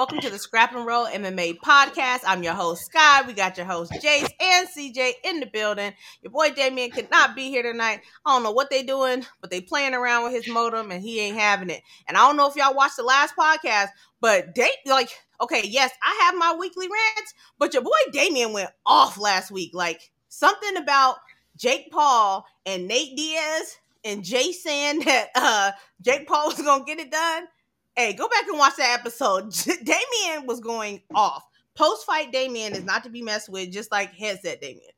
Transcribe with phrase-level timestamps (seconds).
[0.00, 2.20] Welcome to the Scrap and Roll MMA podcast.
[2.26, 3.20] I'm your host, Sky.
[3.26, 5.92] We got your host, Jace and CJ in the building.
[6.22, 8.00] Your boy Damien could not be here tonight.
[8.24, 11.20] I don't know what they doing, but they playing around with his modem and he
[11.20, 11.82] ain't having it.
[12.08, 13.88] And I don't know if y'all watched the last podcast,
[14.22, 18.70] but they like, okay, yes, I have my weekly rants, but your boy Damien went
[18.86, 19.72] off last week.
[19.74, 21.16] Like something about
[21.58, 23.76] Jake Paul and Nate Diaz
[24.06, 27.48] and Jay saying that uh Jake Paul was gonna get it done
[27.96, 29.52] Hey, go back and watch that episode.
[29.64, 31.44] Damien was going off.
[31.74, 34.90] Post fight Damien is not to be messed with, just like headset Damien.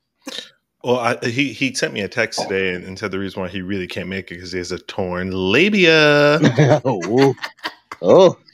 [0.84, 3.48] Well, I, he he sent me a text today and, and, said the reason why
[3.48, 6.40] he really can't make it because he has a torn labia.
[6.84, 7.34] oh,
[8.02, 8.38] oh.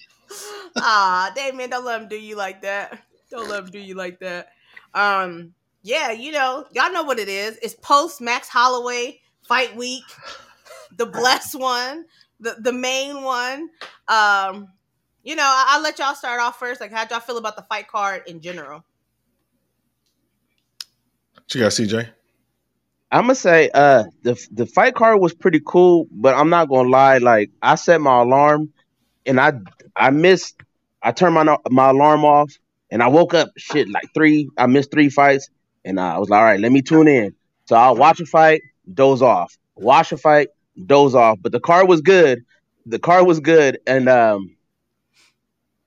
[0.81, 3.03] Ah, Damien, don't let him do you like that.
[3.31, 4.51] Don't let him do you like that.
[4.95, 7.59] Um, yeah, you know, y'all know what it is.
[7.63, 10.05] It's post Max Holloway fight week,
[10.97, 12.05] the blessed one
[12.41, 13.71] the the main one.
[14.09, 14.69] Um,
[15.23, 16.81] you know, I, will let y'all start off first.
[16.81, 18.85] Like, how'd y'all feel about the fight card in general?
[21.35, 22.09] What you got, CJ?
[23.11, 26.91] I'm gonna say uh the the fight card was pretty cool, but I'm not gonna
[26.91, 27.19] lie.
[27.19, 28.73] Like, I set my alarm,
[29.27, 29.53] and I
[29.97, 30.57] I missed.
[31.03, 32.53] I turned my my alarm off,
[32.91, 34.51] and I woke up shit like three.
[34.59, 35.49] I missed three fights,
[35.85, 37.35] and I was like, all right, let me tune in.
[37.65, 39.57] So I'll watch a fight, doze off.
[39.77, 40.49] Watch a fight,
[40.87, 41.39] doze off.
[41.41, 42.45] But the car was good.
[42.87, 44.57] The car was good, and um,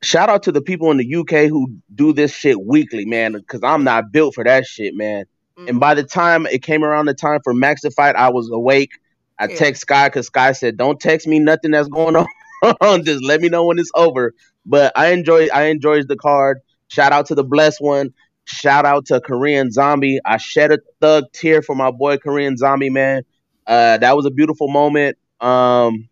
[0.03, 3.33] shout out to the people in the UK who do this shit weekly, man.
[3.33, 5.25] Because I'm not built for that shit, man.
[5.57, 5.69] Mm-hmm.
[5.69, 8.49] And by the time it came around the time for Max to fight, I was
[8.51, 8.91] awake.
[9.39, 9.55] I yeah.
[9.55, 12.15] text Sky because Sky said, "Don't text me nothing that's going
[12.81, 13.03] on.
[13.03, 14.33] Just let me know when it's over."
[14.65, 16.59] But I enjoy I enjoyed the card.
[16.87, 18.13] Shout out to the blessed one.
[18.45, 20.19] Shout out to Korean Zombie.
[20.25, 23.23] I shed a thug tear for my boy Korean Zombie, man.
[23.71, 25.17] Uh, that was a beautiful moment.
[25.39, 26.09] Um,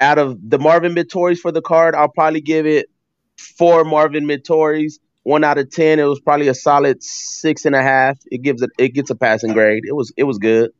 [0.00, 2.90] out of the Marvin Vettoris for the card, I'll probably give it
[3.38, 4.94] four Marvin Vettoris.
[5.22, 6.00] One out of ten.
[6.00, 8.18] It was probably a solid six and a half.
[8.26, 9.84] It gives it it gets a passing grade.
[9.86, 10.72] It was it was good.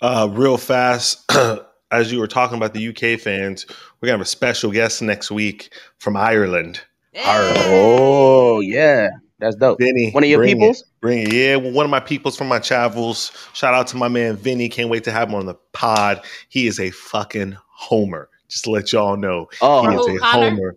[0.00, 1.28] Uh, real fast,
[1.90, 3.66] as you were talking about the UK fans,
[4.00, 6.80] we're gonna have a special guest next week from Ireland.
[7.10, 7.24] Hey.
[7.24, 7.58] Ireland.
[7.64, 9.08] Oh yeah.
[9.40, 9.78] That's dope.
[9.78, 10.82] Vinny, one of your peoples.
[10.82, 11.32] It, bring it.
[11.32, 13.32] Yeah, one of my peoples from my travels.
[13.54, 14.68] Shout out to my man Vinny.
[14.68, 16.22] Can't wait to have him on the pod.
[16.48, 18.28] He is a fucking homer.
[18.48, 20.50] Just to let y'all know, oh, he is a Connor?
[20.50, 20.76] homer.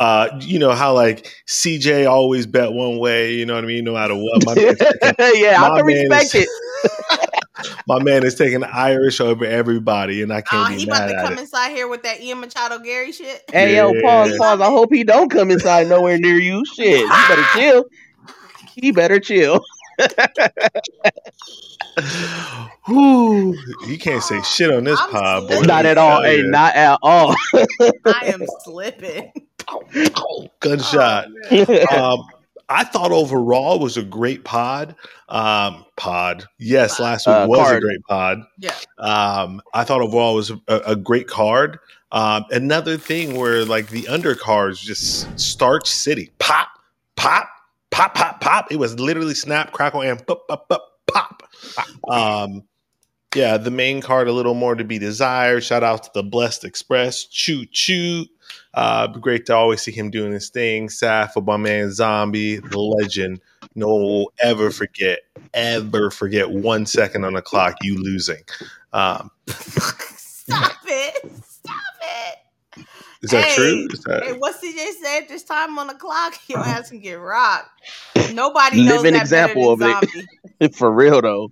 [0.00, 3.34] Uh, you know how like CJ always bet one way.
[3.34, 3.84] You know what I mean?
[3.84, 4.44] No matter what.
[4.44, 4.54] My
[5.34, 6.48] yeah, my I can respect is,
[6.84, 7.30] it.
[7.86, 11.08] my man is taking Irish over everybody, and I can't uh, be he mad about
[11.08, 11.40] to at come it.
[11.40, 13.44] inside here with that Ian Machado Garry shit.
[13.52, 13.88] Hey yeah.
[13.88, 14.60] yo, pause, pause.
[14.60, 16.64] I hope he don't come inside nowhere near you.
[16.66, 17.84] Shit, you better chill.
[18.80, 19.64] He better chill.
[22.86, 25.60] Whew, you can't say shit on this I'm pod, boy.
[25.60, 26.22] Not at all.
[26.22, 27.36] Hey, not at all.
[27.54, 29.32] I am slipping.
[30.60, 31.28] Gunshot.
[31.52, 32.26] Oh, um,
[32.68, 34.96] I thought overall was a great pod.
[35.28, 36.46] Um, pod.
[36.58, 37.76] Yes, last week uh, was card.
[37.76, 38.42] a great pod.
[38.58, 38.74] Yeah.
[38.98, 41.78] Um, I thought overall was a, a great card.
[42.12, 46.30] Um, another thing where like the undercards just starch city.
[46.38, 46.68] Pop,
[47.16, 47.48] pop,
[47.94, 48.72] pop, pop, pop.
[48.72, 51.42] It was literally snap, crackle, and pop, pop, pop, pop.
[52.10, 52.64] Um,
[53.34, 55.62] yeah, the main card a little more to be desired.
[55.64, 57.24] Shout out to the Blessed Express.
[57.24, 58.26] Choo choo.
[58.74, 60.88] Uh, great to always see him doing his thing.
[60.88, 63.40] Sad for my man Zombie, the legend.
[63.74, 65.20] No one will ever forget,
[65.52, 68.42] ever forget one second on the clock you losing.
[68.92, 71.32] Um, Stop it.
[71.42, 72.38] Stop it.
[73.24, 73.88] Is that hey, true?
[73.90, 74.22] Is that...
[74.22, 77.70] Hey, what CJ said this time on the clock, your ass can get rocked.
[78.34, 80.26] Nobody knows Living example of zombie.
[80.60, 80.74] it.
[80.76, 81.50] For real though.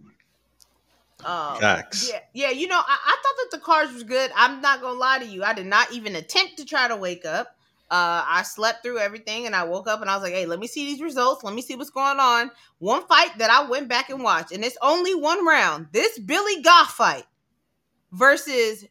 [1.25, 2.11] Um, Facts.
[2.11, 2.51] Yeah, yeah.
[2.51, 4.31] You know, I, I, thought that the cards was good.
[4.37, 5.45] I'm not gonna lie to you.
[5.45, 7.57] I did not even attempt to try to wake up.
[7.91, 10.59] Uh, I slept through everything, and I woke up and I was like, "Hey, let
[10.59, 11.45] me see these results.
[11.45, 12.51] Let me see what's going on."
[12.81, 15.87] One fight that I went back and watched, and it's only one round.
[15.93, 17.25] This Billy Goff fight
[18.11, 18.85] versus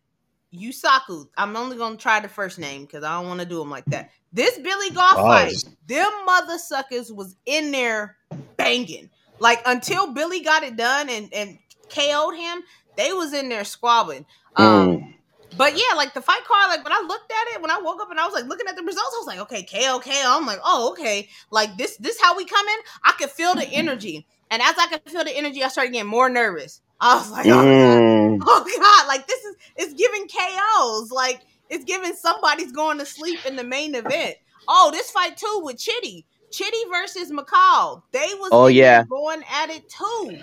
[0.53, 1.28] Yusaku.
[1.38, 3.85] I'm only gonna try the first name because I don't want to do them like
[3.85, 4.12] that.
[4.34, 8.17] This Billy Goff fight, them mother suckers was in there
[8.58, 9.09] banging.
[9.40, 11.58] Like until Billy got it done and and
[11.90, 12.64] KO'd him,
[12.96, 14.25] they was in there squabbling.
[14.55, 15.14] Um, mm.
[15.58, 18.02] But yeah, like the fight card, like when I looked at it, when I woke
[18.02, 20.11] up and I was like looking at the results, I was like, okay, KO, KO.
[20.14, 21.28] I'm like, oh, okay.
[21.49, 22.78] Like this, this how we come in.
[23.03, 24.25] I could feel the energy.
[24.49, 26.81] And as I could feel the energy, I started getting more nervous.
[27.01, 28.39] I was like, oh, mm.
[28.39, 28.45] God.
[28.47, 31.11] oh God, like this is it's giving KOs.
[31.11, 34.35] Like it's giving somebody's going to sleep in the main event.
[34.67, 36.25] Oh, this fight too with Chitty.
[36.51, 38.03] Chitty versus McCall.
[38.11, 40.37] They was oh yeah going at it too.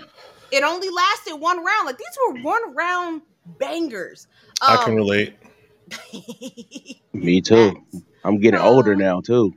[0.51, 1.87] It only lasted one round.
[1.87, 3.23] Like these were one round
[3.59, 4.27] bangers.
[4.61, 5.37] Um, I can um, relate.
[7.13, 7.77] Me too.
[8.25, 9.55] I'm getting older now too.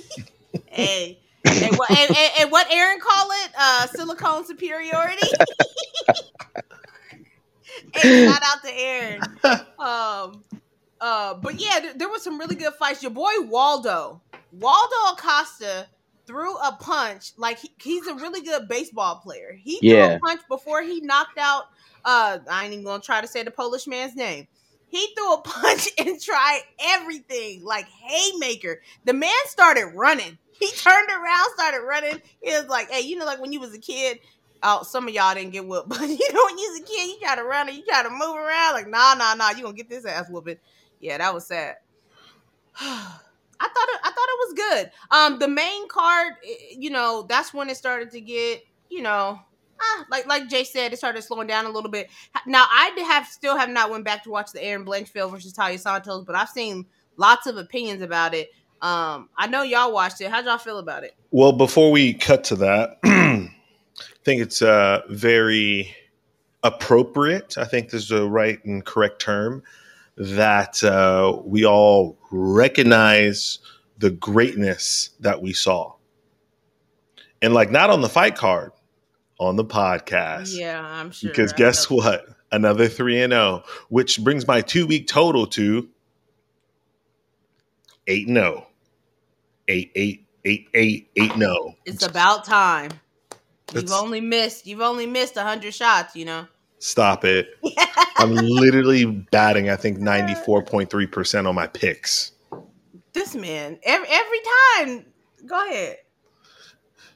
[0.66, 3.50] hey, and what, and, and, and what Aaron call it?
[3.58, 5.26] Uh, silicone superiority.
[7.94, 9.20] hey, shout out to Aaron.
[9.78, 10.44] Um,
[11.00, 13.02] uh, but yeah, there, there was some really good fights.
[13.02, 14.20] Your boy Waldo,
[14.52, 15.86] Waldo Acosta
[16.26, 19.58] threw a punch like he, he's a really good baseball player.
[19.62, 21.64] He threw a punch before he knocked out.
[22.04, 24.46] Uh, I ain't even gonna try to say the Polish man's name.
[24.88, 28.82] He threw a punch and tried everything like haymaker.
[29.04, 30.38] The man started running.
[30.60, 32.22] He turned around, started running.
[32.42, 34.20] He was like, "Hey, you know, like when you was a kid."
[34.62, 37.08] Oh, some of y'all didn't get whooped, but you know when you was a kid,
[37.08, 38.72] you try to run and you try to move around.
[38.72, 40.56] Like, nah, nah, nah, you gonna get this ass whooping.
[41.00, 41.76] Yeah, that was sad.
[42.80, 44.90] I thought it, I thought it was good.
[45.10, 46.34] Um, the main card,
[46.70, 49.40] you know, that's when it started to get, you know,
[49.80, 52.10] ah, like like Jay said, it started slowing down a little bit.
[52.46, 55.78] Now I have still have not went back to watch the Erin Blanchfield versus Taila
[55.78, 56.86] Santos, but I've seen
[57.16, 58.50] lots of opinions about it.
[58.82, 60.30] Um, I know y'all watched it.
[60.30, 61.14] How'd y'all feel about it?
[61.30, 63.48] Well, before we cut to that, I
[64.24, 65.94] think it's uh, very
[66.62, 67.56] appropriate.
[67.58, 69.62] I think this is the right and correct term
[70.16, 73.58] that uh, we all recognize
[73.98, 75.94] the greatness that we saw.
[77.42, 78.72] And like not on the fight card,
[79.38, 80.56] on the podcast.
[80.56, 81.30] Yeah, I'm sure.
[81.30, 82.26] Because I guess felt- what?
[82.52, 85.88] Another 3 and 0, which brings my 2 week total to
[88.06, 88.66] 8 and 0.
[89.68, 91.74] 8 8 8 8 8 0.
[91.84, 92.90] It's about time.
[93.74, 94.66] You've It's- only missed.
[94.66, 96.14] You've only missed hundred shots.
[96.14, 96.46] You know.
[96.78, 97.48] Stop it.
[98.18, 102.32] I'm literally batting, I think, 94.3% on my picks.
[103.14, 104.38] This man every every
[104.76, 105.06] time.
[105.46, 105.96] Go ahead.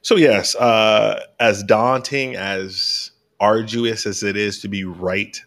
[0.02, 5.38] So, yes, uh, as daunting, as arduous as it is to be right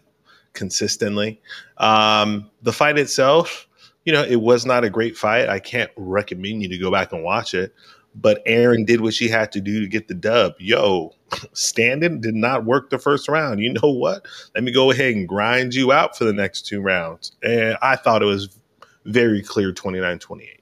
[0.52, 1.40] consistently,
[1.78, 3.66] um, the fight itself,
[4.04, 5.48] you know, it was not a great fight.
[5.48, 7.74] I can't recommend you to go back and watch it.
[8.14, 10.54] But Erin did what she had to do to get the dub.
[10.58, 11.12] Yo,
[11.52, 13.60] standing did not work the first round.
[13.60, 14.26] You know what?
[14.54, 17.32] Let me go ahead and grind you out for the next two rounds.
[17.42, 18.56] And I thought it was
[19.04, 20.60] very clear 29 28.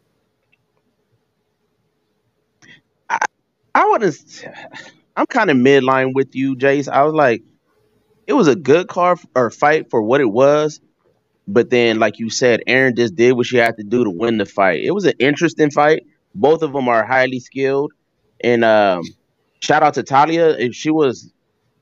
[3.75, 4.17] I would have.
[5.17, 6.89] I'm kind of midline with you, Jace.
[6.89, 7.43] I was like,
[8.27, 10.81] it was a good car or fight for what it was,
[11.53, 14.39] but then, like you said, Erin just did what she had to do to win
[14.39, 14.83] the fight.
[14.83, 16.07] It was an interesting fight.
[16.35, 17.93] Both of them are highly skilled,
[18.43, 19.03] and um,
[19.61, 20.59] shout out to Taila.
[20.59, 21.31] If she was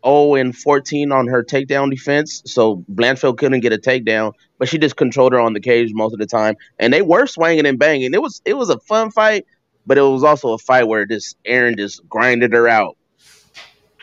[0.05, 4.79] 0 and 14 on her takedown defense, so Blanchfield couldn't get a takedown, but she
[4.79, 7.79] just controlled her on the cage most of the time, and they were swinging and
[7.79, 8.13] banging.
[8.13, 9.47] It was it was a fun fight
[9.87, 12.97] but it was also a fight where this Erin just grinded her out.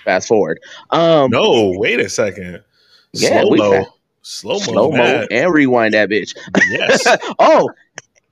[0.04, 0.60] Fast forward.
[0.90, 2.64] Um No, wait a second.
[3.14, 3.86] Yeah, Slow we fa-
[4.30, 4.60] Slow mo.
[4.60, 6.36] slow mo and rewind that bitch.
[6.70, 7.08] Yes.
[7.40, 7.70] oh,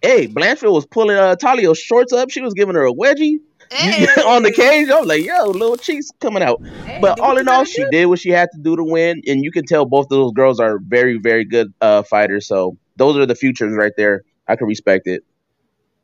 [0.01, 2.29] hey, Blanchfield was pulling uh, Taila's shorts up.
[2.29, 3.37] She was giving her a wedgie
[4.27, 4.89] on the cage.
[4.89, 6.61] I was like, yo, little cheeks coming out.
[6.85, 7.89] Hey, But all in all, gotta she do.
[7.91, 10.33] did what she had to do to win, and you can tell both of those
[10.33, 12.45] girls are very, very good uh, fighters.
[12.45, 14.23] So those are the futures right there.
[14.49, 15.23] I can respect it.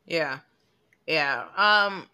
[0.06, 0.38] Yeah,
[1.06, 1.44] yeah.
[1.56, 2.06] Um,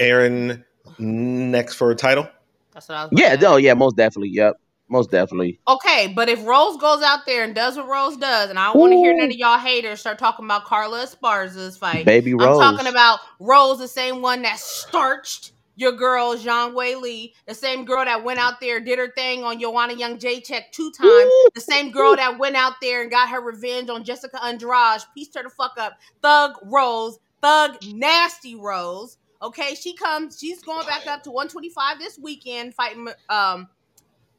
[0.00, 0.64] Erin
[0.98, 2.28] next for a title.
[2.74, 3.12] that's what I was.
[3.16, 4.30] Yeah, about no, yeah, most definitely.
[4.30, 4.56] Yep,
[4.88, 5.60] most definitely.
[5.66, 8.78] Okay, but if Rose goes out there and does what Rose does, and I don't
[8.78, 12.04] want to hear none of y'all haters start talking about Carla Esparza's fight.
[12.06, 12.60] Baby Rose.
[12.60, 17.84] I'm talking about Rose, the same one that starched your girl Zhang Weili, the same
[17.84, 21.48] girl that went out there did her thing on Joanna Jedrzejczyk two times, Ooh.
[21.54, 25.36] the same girl that went out there and got her revenge on Jessica Andrade, pieced
[25.36, 25.94] her the fuck up.
[26.22, 29.18] Thug Rose, Thug Nasty Rose.
[29.42, 30.38] Okay, she comes.
[30.40, 33.68] She's going back up to 125 this weekend, fighting um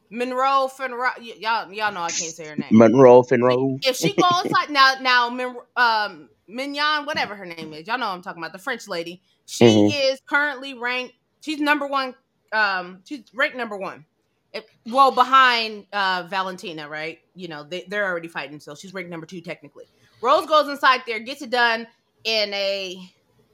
[0.10, 1.12] Monroe Finro.
[1.20, 3.78] y- Y'all, y'all know I can't say her name Monroe Finroe.
[3.86, 8.08] if she goes like now now Min, um Mignon, whatever her name is, y'all know
[8.08, 9.22] I'm talking about, the French lady.
[9.46, 10.12] She Mhm.
[10.14, 11.14] is currently ranked.
[11.42, 12.16] She's number one.
[12.54, 14.06] Um, she's ranked number one.
[14.54, 17.20] If, well, behind uh Valentina, right?
[17.36, 19.86] You know they they're already fighting, so she's ranked number two technically.
[20.22, 21.86] Rose goes inside there, gets it done
[22.24, 22.98] in a,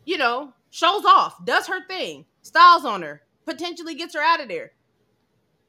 [0.05, 4.47] you know, shows off, does her thing, styles on her, potentially gets her out of
[4.47, 4.71] there.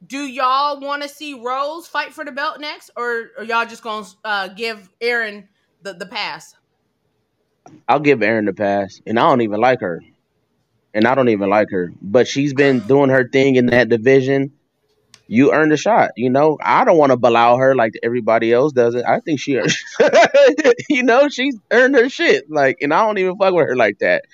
[0.06, 3.82] Do y'all want to see Rose fight for the belt next, or are y'all just
[3.82, 5.48] gonna uh, give Erin
[5.82, 6.54] the the pass?
[7.88, 10.02] I'll give Erin the pass, and I don't even like her,
[10.92, 11.92] and I don't even like her.
[12.02, 14.52] But she's been doing her thing in that division.
[15.26, 16.10] You earned a shot.
[16.16, 19.04] You know, I don't want to below her like everybody else does it.
[19.06, 19.52] I think she,
[20.90, 22.50] you know, she's earned her shit.
[22.50, 24.24] Like, and I don't even fuck with her like that.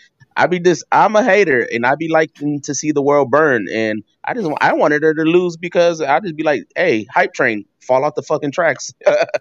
[0.40, 3.66] I be just, I'm a hater, and I be liking to see the world burn.
[3.70, 7.34] And I just, I wanted her to lose because I just be like, hey, hype
[7.34, 8.90] train, fall off the fucking tracks.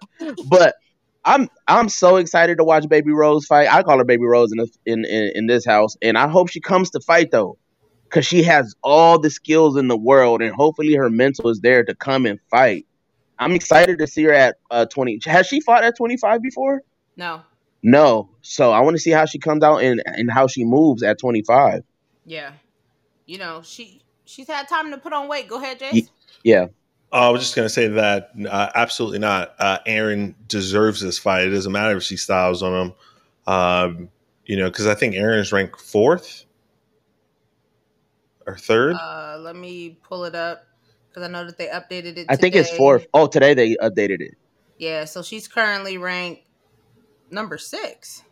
[0.50, 0.74] but
[1.24, 3.72] I'm I'm so excited to watch Baby Rose fight.
[3.72, 6.50] I call her Baby Rose in this, in, in in this house, and I hope
[6.50, 7.56] she comes to fight though,
[8.04, 11.82] because she has all the skills in the world, and hopefully her mental is there
[11.82, 12.86] to come and fight.
[13.38, 15.20] I'm excited to see her at uh, 20.
[15.24, 16.82] Has she fought at 25 before?
[17.16, 17.40] No.
[17.82, 18.30] No.
[18.42, 21.18] So I want to see how she comes out and and how she moves at
[21.18, 21.82] 25.
[22.24, 22.52] Yeah.
[23.26, 25.48] You know she she's had time to put on weight.
[25.48, 26.08] Go ahead, Jace.
[26.44, 26.66] Yeah.
[27.12, 29.54] Uh, I was just going to say that uh, absolutely not.
[29.58, 31.48] Uh, Erin deserves this fight.
[31.48, 32.94] It doesn't matter if she styles on him.
[33.46, 34.08] Um,
[34.46, 36.44] you know, because I think Erin is ranked fourth
[38.46, 38.94] or third.
[38.94, 40.66] Uh, let me pull it up
[41.08, 42.26] because I know that they updated it.
[42.28, 43.06] I think it's fourth.
[43.12, 44.34] Oh, today they updated it.
[44.78, 46.42] Yeah, so she's currently ranked
[47.30, 48.22] number six.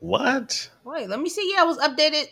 [0.00, 0.70] What?
[0.84, 1.52] Wait, let me see.
[1.54, 2.26] Yeah, it was updated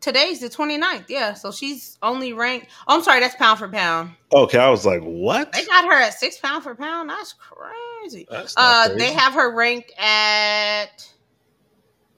[0.00, 1.06] Today's the 29th.
[1.08, 1.34] Yeah.
[1.34, 2.68] So she's only ranked.
[2.86, 3.20] Oh, I'm sorry.
[3.20, 4.12] That's pound for pound.
[4.32, 4.58] Okay.
[4.58, 5.52] I was like, what?
[5.52, 7.10] They got her at six pound for pound.
[7.10, 8.26] That's crazy.
[8.30, 8.98] That's uh, crazy.
[8.98, 11.12] They have her ranked at.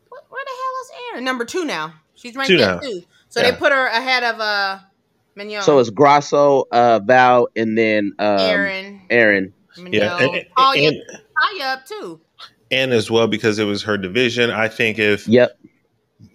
[0.09, 1.25] What, where the hell is Erin?
[1.25, 1.95] Number two now.
[2.15, 3.03] She's ranked two at two.
[3.31, 3.51] So yeah.
[3.51, 4.79] they put her ahead of uh,
[5.35, 5.63] Mignon.
[5.63, 9.03] So it's Grasso, uh, Val, and then um, Erin.
[9.09, 9.55] Erin.
[9.79, 9.93] Mignon.
[9.95, 10.19] Yeah.
[10.19, 12.21] And, and, and, up too.
[12.71, 14.51] And as well because it was her division.
[14.51, 15.27] I think if.
[15.29, 15.59] Yep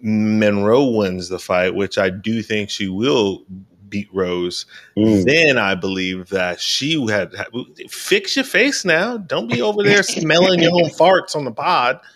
[0.02, 3.44] Monroe wins the fight, which I do think she will
[3.88, 4.66] beat Rose,
[4.96, 5.24] mm.
[5.24, 7.32] then I believe that she had
[7.88, 9.16] fix your face now.
[9.16, 12.00] Don't be over there smelling your own farts on the pod.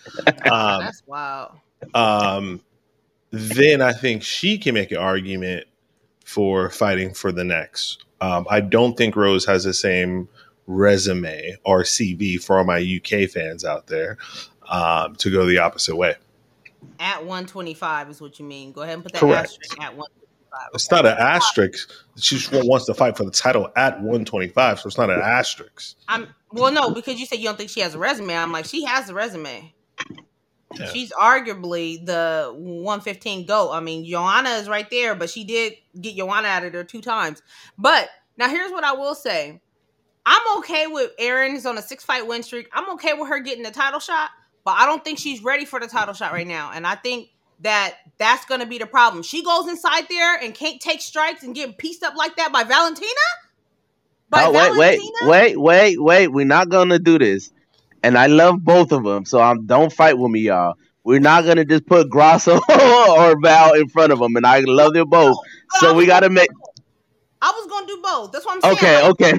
[0.51, 1.61] Um, That's wow.
[1.95, 2.61] Um,
[3.31, 5.67] then I think she can make an argument
[6.25, 8.05] for fighting for the next.
[8.21, 10.29] Um, I don't think Rose has the same
[10.71, 14.19] resume or CV for all my UK fans out there
[14.69, 16.15] um, to go the opposite way
[16.99, 18.73] at 125 is what you mean.
[18.73, 19.45] Go ahead and put that Correct.
[19.45, 20.69] asterisk at 125.
[20.75, 21.91] It's not an asterisk.
[22.17, 25.97] She just wants to fight for the title at 125, so it's not an asterisk.
[26.09, 28.37] I'm well, no, because you said you don't think she has a resume.
[28.37, 29.73] I'm like, she has a resume.
[30.75, 30.87] Yeah.
[30.93, 33.73] She's arguably the 115 GOAT.
[33.73, 37.01] I mean, Joanna is right there, but she did get Joanna out of there two
[37.01, 37.43] times.
[37.79, 39.61] But now here's what I will say.
[40.33, 42.69] I'm okay with Erin's on a six fight win streak.
[42.73, 44.31] I'm okay with her getting the title shot
[44.65, 46.71] but I don't think she's ready for the title shot right now.
[46.73, 49.23] And I think that that's going to be the problem.
[49.23, 52.65] She goes inside there and can't take strikes and get pieced up like that by
[52.65, 53.11] Valentina.
[54.29, 55.11] By oh wait, Valentina?
[55.23, 56.29] wait, wait, wait, wait!
[56.29, 57.51] We're not gonna do this.
[58.05, 60.75] And I love both of them, so I'm don't fight with me, y'all.
[61.03, 64.93] We're not gonna just put Grasso or Val in front of them, and I love
[64.93, 65.37] them both.
[65.81, 66.49] So we got to make.
[67.51, 68.33] I was gonna do both.
[68.33, 68.77] That's what I'm saying.
[68.77, 69.39] Okay, like, okay.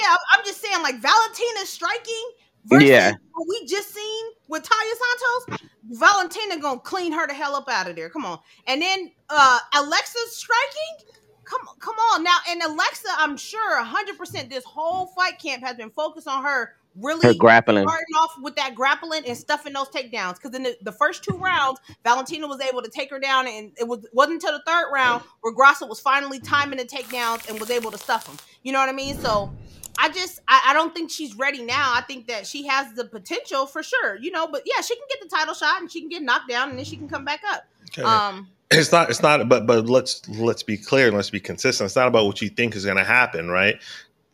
[0.00, 2.30] yeah, I'm just saying, like Valentina's striking
[2.66, 3.12] versus yeah.
[3.32, 7.88] what we just seen with Taila Santos, Valentina gonna clean her the hell up out
[7.88, 8.10] of there.
[8.10, 8.38] Come on.
[8.66, 11.08] And then uh Alexa's striking.
[11.44, 12.38] Come come on now.
[12.48, 17.26] And Alexa, I'm sure 100% this whole fight camp has been focused on her really
[17.26, 20.92] her grappling starting off with that grappling and stuffing those takedowns because in the, the
[20.92, 24.52] first two rounds valentina was able to take her down and it was wasn't until
[24.52, 28.26] the third round where Grasso was finally timing the takedowns and was able to stuff
[28.26, 29.50] them you know what i mean so
[29.98, 31.92] I just I, I, don't think she's ready now.
[31.94, 34.46] I think that she has the potential for sure, you know.
[34.46, 36.78] But yeah, she can get the title shot and she can get knocked down and
[36.78, 37.64] then she can come back up.
[37.90, 38.02] Okay.
[38.02, 39.10] Um, it's not.
[39.10, 39.48] It's not.
[39.48, 41.86] But but let's let's be clear let's be consistent.
[41.86, 43.76] It's not about what you think is going to happen, right?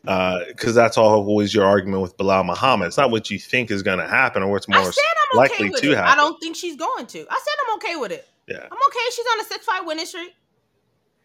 [0.02, 2.88] Because uh, that's always your argument with Belal Muhammad.
[2.88, 4.90] It's not what you think is going to happen or what's more
[5.34, 5.96] likely okay to it.
[5.96, 6.12] happen.
[6.12, 7.18] I don't think she's going to.
[7.18, 8.28] I said I'm okay with it.
[8.46, 8.98] Yeah, I'm okay.
[9.12, 10.34] She's on a six fight winning streak.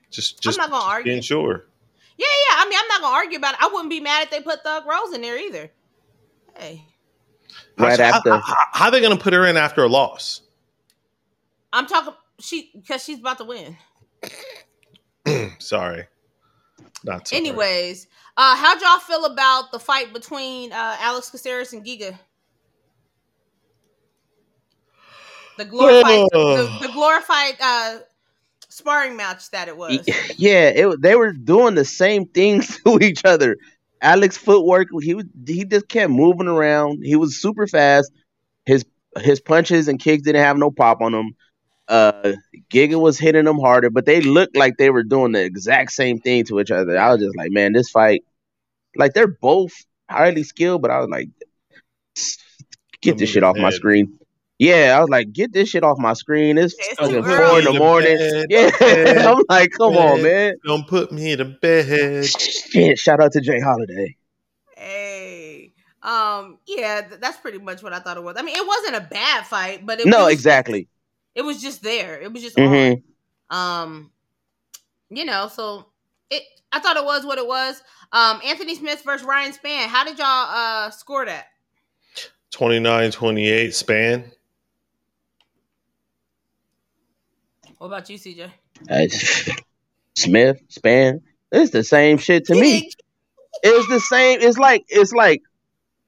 [0.10, 1.12] Just just I'm not gonna argue.
[1.12, 1.66] Being sure.
[2.18, 2.58] Yeah, yeah.
[2.58, 3.60] I mean, I'm not gonna argue about it.
[3.62, 5.72] I wouldn't be mad if they put Thug Rose in there either.
[6.58, 6.86] Hey.
[7.78, 8.32] Right how, after.
[8.32, 10.42] How, how, how, are they gonna put her in after a loss?
[11.72, 13.78] I'm talking she because she's about to win.
[15.60, 16.08] sorry.
[17.04, 17.40] Not sorry.
[17.40, 18.08] Anyways,
[18.38, 22.18] uh, how'd y'all feel about the fight between uh, Alex Caceres and Giga?
[25.58, 28.00] The glorified, the, the, glorified uh,
[28.70, 30.00] sparring match that it was.
[30.38, 33.58] Yeah, it they were doing the same things to each other.
[34.02, 37.04] Alex footwork, he was he just kept moving around.
[37.04, 38.12] He was super fast.
[38.66, 38.84] His
[39.20, 41.36] his punches and kicks didn't have no pop on them.
[41.88, 42.34] Uh,
[42.72, 46.20] Giga was hitting them harder, but they looked like they were doing the exact same
[46.20, 46.98] thing to each other.
[46.98, 48.24] I was just like, man, this fight,
[48.96, 49.74] like they're both
[50.10, 51.30] highly skilled, but I was like,
[53.02, 54.18] get this shit off my screen.
[54.60, 56.58] Yeah, I was like, get this shit off my screen.
[56.58, 58.18] It's, it's fucking four in the morning.
[58.18, 58.72] Bed, yeah,
[59.34, 60.12] I'm like, come bed.
[60.12, 60.56] on, man.
[60.66, 62.26] Don't put me to bed.
[62.26, 64.16] Shit, shout out to Jay Holiday.
[64.78, 68.36] Hey, um, yeah, that's pretty much what I thought it was.
[68.38, 70.88] I mean, it wasn't a bad fight, but it no, was, exactly.
[71.36, 72.20] It was just there.
[72.22, 73.56] It was just mm-hmm.
[73.56, 74.12] Um,
[75.10, 75.88] you know, so
[76.30, 76.44] it.
[76.72, 77.82] I thought it was what it was.
[78.12, 79.88] Um, Anthony Smith versus Ryan Spann.
[79.88, 81.46] How did y'all uh score that?
[82.52, 84.32] 29 28 Spann.
[87.78, 88.50] What about you, CJ?
[88.90, 89.08] Uh,
[90.16, 91.22] Smith, Spann.
[91.52, 92.90] It's the same shit to me.
[93.62, 94.40] It's the same.
[94.42, 95.42] It's like it's like,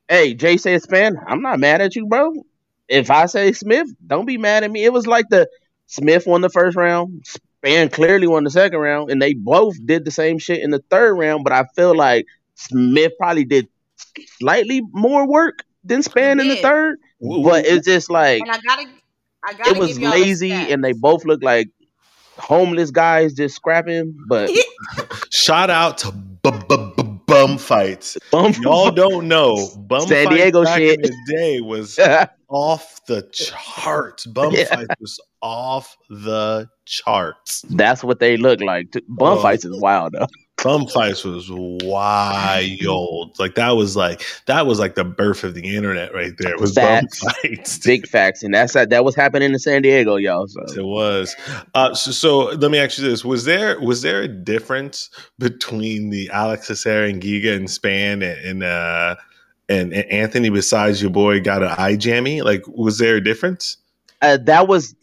[0.08, 1.16] hey, Jay said Spann.
[1.28, 2.34] I'm not mad at you, bro.
[2.88, 4.84] If I say Smith, don't be mad at me.
[4.84, 5.50] It was like the
[5.88, 7.26] Smith won the first round,
[7.66, 10.84] Spann clearly won the second round, and they both did the same shit in the
[10.90, 11.44] third round.
[11.44, 12.26] But I feel like
[12.56, 13.68] Smith probably did
[14.40, 17.00] slightly more work than Spann in the third.
[17.22, 18.88] But it's just like and I gotta,
[19.44, 21.70] I gotta it was lazy, and they both look like
[22.38, 24.16] homeless guys just scrapping.
[24.28, 24.52] But
[25.32, 28.18] shout out to bum fights.
[28.32, 30.96] Bum Y'all don't know bum San Diego back shit.
[30.96, 32.00] in the day was
[32.50, 34.26] off the charts.
[34.26, 34.66] Bum yeah.
[34.66, 37.64] fights was off the charts.
[37.70, 38.92] That's what they look like.
[39.08, 39.42] Bum oh.
[39.42, 40.28] fights is wild though.
[40.64, 43.38] Bum fights was wild.
[43.38, 46.54] Like that was like that was like the birth of the internet right there.
[46.54, 47.22] It was facts.
[47.22, 47.78] bum fights.
[47.86, 48.42] Big facts.
[48.42, 50.48] And that's that was happening in San Diego, y'all.
[50.48, 51.36] So it was.
[51.76, 53.24] Uh, so, so let me ask you this.
[53.24, 58.24] Was there was there a difference between the Alex Caceres and Giga and Spann and,
[58.24, 59.18] and uh
[59.70, 62.42] and, and Anthony besides your boy got an eye jammy?
[62.42, 63.78] Like was there a difference?
[64.22, 64.96] Uh, that was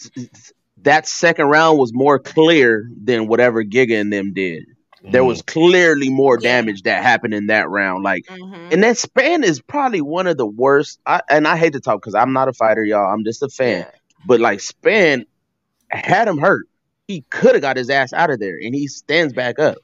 [0.83, 4.64] that second round was more clear than whatever Giga and them did.
[5.04, 5.61] There was mm-hmm.
[5.61, 8.04] clearly more damage that happened in that round.
[8.04, 8.73] Like, mm-hmm.
[8.73, 11.00] and that Spann is probably one of the worst.
[11.04, 13.12] I, and I hate to talk because I'm not a fighter, y'all.
[13.12, 13.87] I'm just a fan.
[14.25, 15.26] But like, Spann
[15.90, 16.69] had him hurt.
[17.09, 19.78] He could have got his ass out of there, and he stands back up.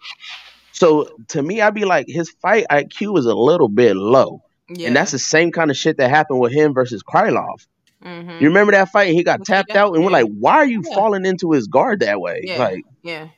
[0.71, 4.89] So to me, I'd be like, his fight IQ is a little bit low, yeah.
[4.89, 7.67] and that's the same kind of shit that happened with him versus Krylov.
[8.05, 8.43] Mm-hmm.
[8.43, 9.13] You remember that fight?
[9.13, 10.95] He got tapped out, and we're like, "Why are you yeah.
[10.95, 12.59] falling into his guard that way?" Yeah.
[12.59, 13.29] Like, yeah.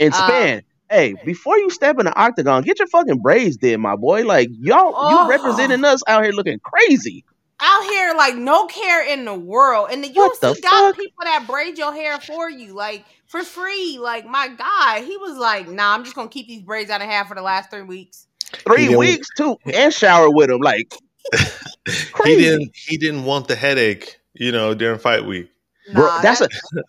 [0.00, 3.78] And Spann, uh, hey, before you step in the octagon, get your fucking braids did,
[3.78, 4.24] my boy.
[4.24, 5.24] Like y'all, oh.
[5.24, 7.24] you representing us out here looking crazy.
[7.60, 11.46] Out here, like no care in the world, and the UFC the got people that
[11.46, 13.98] braid your hair for you, like for free.
[14.00, 17.06] Like my guy, he was like, "Nah, I'm just gonna keep these braids out of
[17.06, 18.26] half for the last three weeks."
[18.66, 20.60] Three weeks too, and shower with him.
[20.60, 20.88] Like
[22.24, 22.72] he didn't.
[22.74, 25.50] He didn't want the headache, you know, during fight week.
[25.88, 26.80] Nah, Bro, that's, that's a.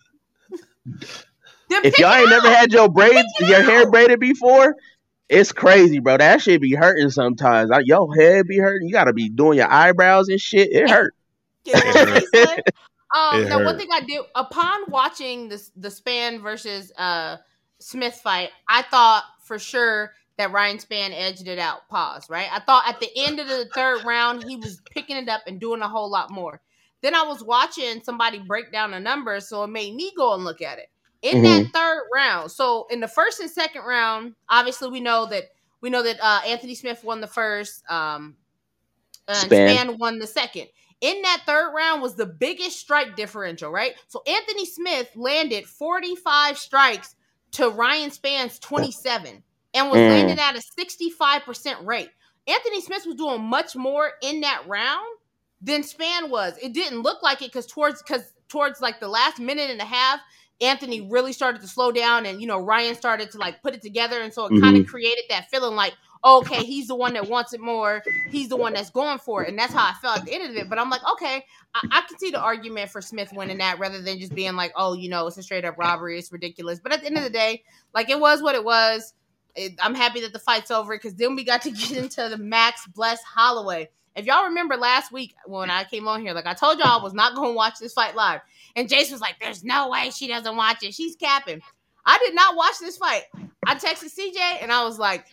[1.86, 4.76] if y'all ain't never had your braids, your hair braided before,
[5.28, 6.16] it's crazy, bro.
[6.16, 7.70] That shit be hurting sometimes.
[7.70, 8.88] Like, your head be hurting.
[8.88, 10.70] You gotta be doing your eyebrows and shit.
[10.72, 11.14] It hurt.
[11.74, 11.82] um,
[13.48, 13.64] now, hurt.
[13.64, 17.38] one thing I did upon watching this the Spann versus uh
[17.80, 21.88] Smith fight, I thought for sure that Ryan Spann edged it out.
[21.88, 22.28] Pause.
[22.30, 22.48] Right.
[22.52, 25.60] I thought at the end of the third round he was picking it up and
[25.60, 26.60] doing a whole lot more.
[27.02, 30.44] Then I was watching somebody break down the numbers, so it made me go and
[30.44, 30.88] look at it
[31.22, 31.64] in mm-hmm.
[31.64, 32.50] that third round.
[32.50, 35.44] So in the first and second round, obviously we know that
[35.80, 38.36] we know that uh, Anthony Smith won the first, um,
[39.28, 39.76] and Spann.
[39.76, 40.68] Spann won the second.
[41.00, 43.94] In that third round was the biggest strike differential, right?
[44.08, 47.14] So Anthony Smith landed 45 strikes
[47.52, 49.42] to Ryan Spann's 27
[49.76, 50.08] and was mm.
[50.08, 52.08] landing at a 65% rate.
[52.48, 55.06] Anthony Smith was doing much more in that round
[55.60, 56.56] than Spann was.
[56.62, 59.84] It didn't look like it because towards because towards like the last minute and a
[59.84, 60.20] half,
[60.60, 63.82] Anthony really started to slow down and you know Ryan started to like put it
[63.82, 64.62] together and so it mm-hmm.
[64.62, 68.48] kind of created that feeling like okay he's the one that wants it more he's
[68.48, 70.56] the one that's going for it and that's how I felt at the end of
[70.56, 73.78] it but I'm like okay I, I can see the argument for Smith winning that
[73.78, 76.80] rather than just being like oh you know it's a straight up robbery it's ridiculous
[76.80, 77.62] but at the end of the day
[77.94, 79.12] like it was what it was
[79.80, 82.86] I'm happy that the fight's over because then we got to get into the Max
[82.86, 86.78] Bless Holloway if y'all remember last week when I came on here like I told
[86.78, 88.40] y'all I was not going to watch this fight live
[88.74, 90.94] and Jason was like, "There's no way she doesn't watch it.
[90.94, 91.60] She's capping."
[92.04, 93.24] I did not watch this fight.
[93.66, 95.26] I texted CJ and I was like,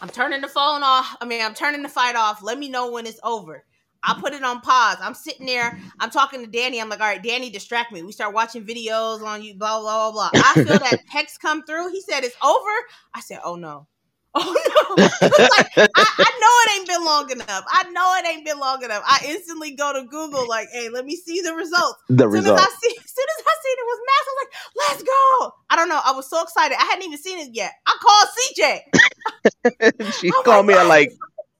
[0.00, 1.16] "I'm turning the phone off.
[1.20, 2.42] I mean, I'm turning the fight off.
[2.42, 3.64] Let me know when it's over."
[4.02, 4.96] I put it on pause.
[5.00, 5.78] I'm sitting there.
[6.00, 6.80] I'm talking to Danny.
[6.80, 8.02] I'm like, all right, Danny, distract me.
[8.02, 10.40] We start watching videos on you, blah, blah, blah, blah.
[10.42, 11.90] I feel that text come through.
[11.90, 12.70] He said, it's over.
[13.14, 13.86] I said, oh no.
[14.34, 15.04] Oh no!
[15.04, 17.64] like, I, I, know it ain't been long enough.
[17.66, 19.02] I know it ain't been long enough.
[19.04, 21.96] I instantly go to Google, like, hey, let me see the results.
[22.10, 22.62] The as results.
[22.62, 25.52] As, see, as soon as I seen it was massive, I was like, let's go.
[25.70, 26.00] I don't know.
[26.04, 26.76] I was so excited.
[26.78, 27.72] I hadn't even seen it yet.
[27.86, 30.12] I called CJ.
[30.20, 31.10] she oh called me at like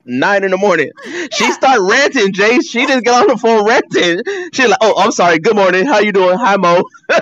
[0.08, 0.90] nine in the morning.
[1.06, 1.26] Yeah.
[1.32, 2.58] She started ranting, Jay.
[2.60, 4.22] She just get on the phone ranting.
[4.52, 5.38] She's like, "Oh, I'm sorry.
[5.38, 5.86] Good morning.
[5.86, 6.38] How you doing?
[6.38, 6.82] Hi, Mo."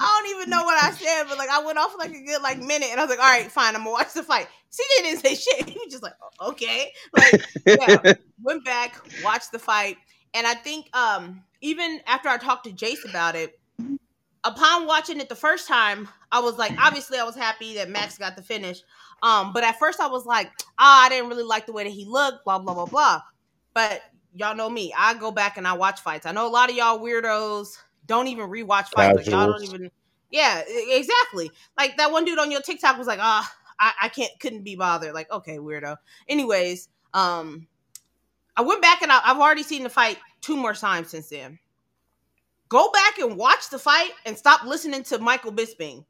[0.00, 2.22] I don't even know what I said, but like I went off for like a
[2.22, 4.46] good like minute, and I was like, all right, fine, I'm gonna watch the fight.
[4.70, 5.68] CJ didn't say shit.
[5.74, 8.14] He was just like, okay, like yeah.
[8.42, 9.96] went back, watched the fight,
[10.32, 13.58] and I think um even after I talked to Jace about it,
[14.44, 18.18] upon watching it the first time, I was like, obviously, I was happy that Max
[18.18, 18.82] got the finish.
[19.24, 21.90] Um, but at first, I was like, ah, I didn't really like the way that
[21.90, 23.22] he looked, blah blah blah blah.
[23.72, 24.02] But
[24.34, 26.26] y'all know me, I go back and I watch fights.
[26.26, 29.16] I know a lot of y'all weirdos don't even rewatch fights.
[29.16, 29.90] Like y'all don't even.
[30.30, 31.50] Yeah, exactly.
[31.78, 34.76] Like that one dude on your TikTok was like, ah, I, I can't, couldn't be
[34.76, 35.14] bothered.
[35.14, 35.96] Like, okay, weirdo.
[36.28, 37.66] Anyways, um,
[38.58, 41.58] I went back and I, I've already seen the fight two more times since then.
[42.68, 46.04] Go back and watch the fight and stop listening to Michael Bisping.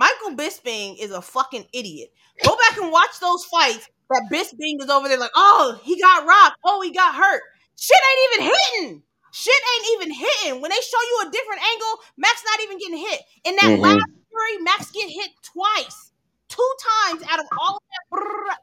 [0.00, 2.08] Michael Bisping is a fucking idiot.
[2.42, 6.26] Go back and watch those fights that Bisping is over there like, oh, he got
[6.26, 6.56] rocked.
[6.64, 7.42] Oh, he got hurt.
[7.78, 9.02] Shit ain't even hitting.
[9.32, 10.62] Shit ain't even hitting.
[10.62, 13.20] When they show you a different angle, Max not even getting hit.
[13.44, 13.82] In that mm-hmm.
[13.82, 16.12] last three, Max get hit twice,
[16.48, 16.74] two
[17.06, 18.58] times out of all of that.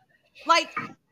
[0.48, 0.70] Like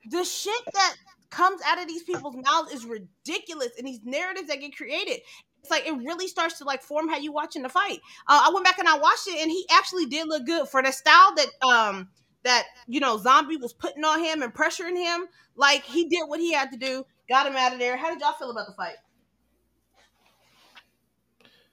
[0.10, 0.96] the shit that
[1.30, 5.20] comes out of these people's mouths is ridiculous, and these narratives that get created
[5.66, 8.00] it's like it really starts to like form how you watching the fight.
[8.28, 10.84] Uh, I went back and I watched it, and he actually did look good for
[10.84, 12.10] the style that um
[12.44, 15.26] that you know Zombie was putting on him and pressuring him.
[15.56, 17.98] Like he did what he had to do, got him out of there.
[17.98, 18.96] How did y'all feel about the fight?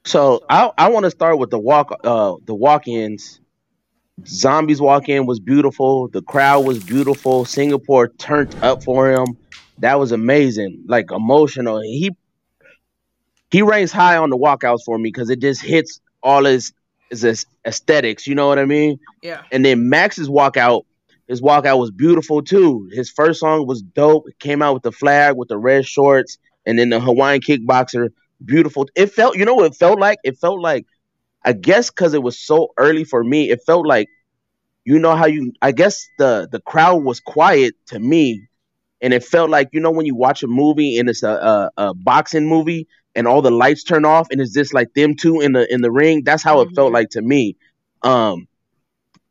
[0.05, 3.41] So I I want to start with the walk uh the walk-ins.
[4.25, 6.07] Zombies walk in was beautiful.
[6.07, 7.45] The crowd was beautiful.
[7.45, 9.37] Singapore turned up for him.
[9.79, 10.85] That was amazing.
[10.87, 11.81] Like emotional.
[11.81, 12.11] He
[13.53, 16.73] he ranks high on the walkouts for me because it just hits all his
[17.11, 18.25] his aesthetics.
[18.25, 18.97] You know what I mean?
[19.21, 19.43] Yeah.
[19.51, 20.85] And then Max's walkout,
[21.27, 22.89] his walkout was beautiful too.
[22.93, 24.27] His first song was dope.
[24.27, 28.09] It came out with the flag with the red shorts, and then the Hawaiian kickboxer,
[28.43, 28.89] beautiful.
[28.95, 30.17] It felt, you know, what it felt like.
[30.23, 30.87] It felt like,
[31.45, 33.51] I guess, because it was so early for me.
[33.51, 34.07] It felt like,
[34.83, 35.53] you know how you.
[35.61, 38.47] I guess the the crowd was quiet to me,
[38.99, 41.71] and it felt like you know when you watch a movie and it's a, a,
[41.77, 45.41] a boxing movie and all the lights turn off and it's just like them two
[45.41, 46.23] in the in the ring.
[46.23, 46.75] That's how it mm-hmm.
[46.75, 47.55] felt like to me.
[48.01, 48.47] Um,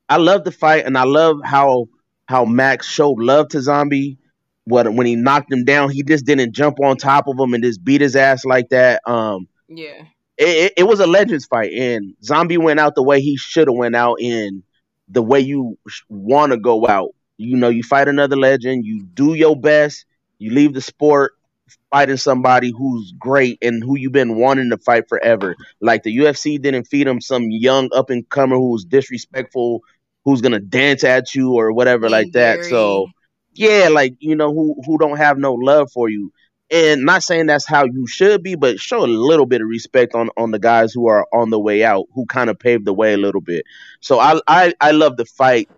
[0.08, 1.88] I love the fight and I love how
[2.28, 4.18] how Max showed love to Zombie.
[4.64, 7.64] What when he knocked him down, he just didn't jump on top of him and
[7.64, 9.02] just beat his ass like that.
[9.06, 10.04] Um, yeah,
[10.38, 13.66] it, it, it was a legends fight, and Zombie went out the way he should
[13.66, 14.62] have went out in
[15.08, 15.76] the way you
[16.08, 17.10] want to go out.
[17.38, 20.04] You know, you fight another legend, you do your best,
[20.38, 21.32] you leave the sport,
[21.92, 25.56] fighting somebody who's great and who you've been wanting to fight forever.
[25.80, 29.82] Like the UFC didn't feed him some young up and comer who's disrespectful,
[30.24, 32.64] who's gonna dance at you or whatever like that.
[32.64, 33.08] So
[33.54, 36.32] yeah, like you know who who don't have no love for you.
[36.70, 40.14] And not saying that's how you should be, but show a little bit of respect
[40.14, 42.94] on on the guys who are on the way out, who kind of paved the
[42.94, 43.64] way a little bit.
[44.00, 45.68] So I I I love the fight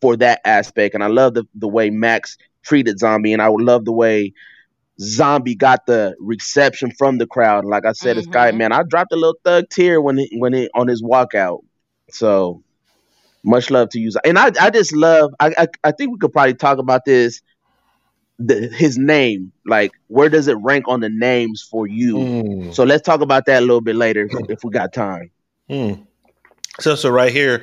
[0.00, 3.64] for that aspect, and I love the the way Max treated Zombie, and I would
[3.64, 4.34] love the way
[5.00, 7.64] Zombie got the reception from the crowd.
[7.64, 8.18] Like I said, mm-hmm.
[8.18, 11.02] this guy, man, I dropped a little thug tear when he, when he, on his
[11.02, 11.60] walkout.
[12.10, 12.62] So
[13.44, 15.34] much love to you, and I I just love.
[15.40, 17.42] I I, I think we could probably talk about this.
[18.38, 22.16] The, his name, like where does it rank on the names for you?
[22.16, 22.74] Mm.
[22.74, 25.30] So let's talk about that a little bit later if, if we got time.
[25.70, 26.06] Mm.
[26.80, 27.62] So so right here,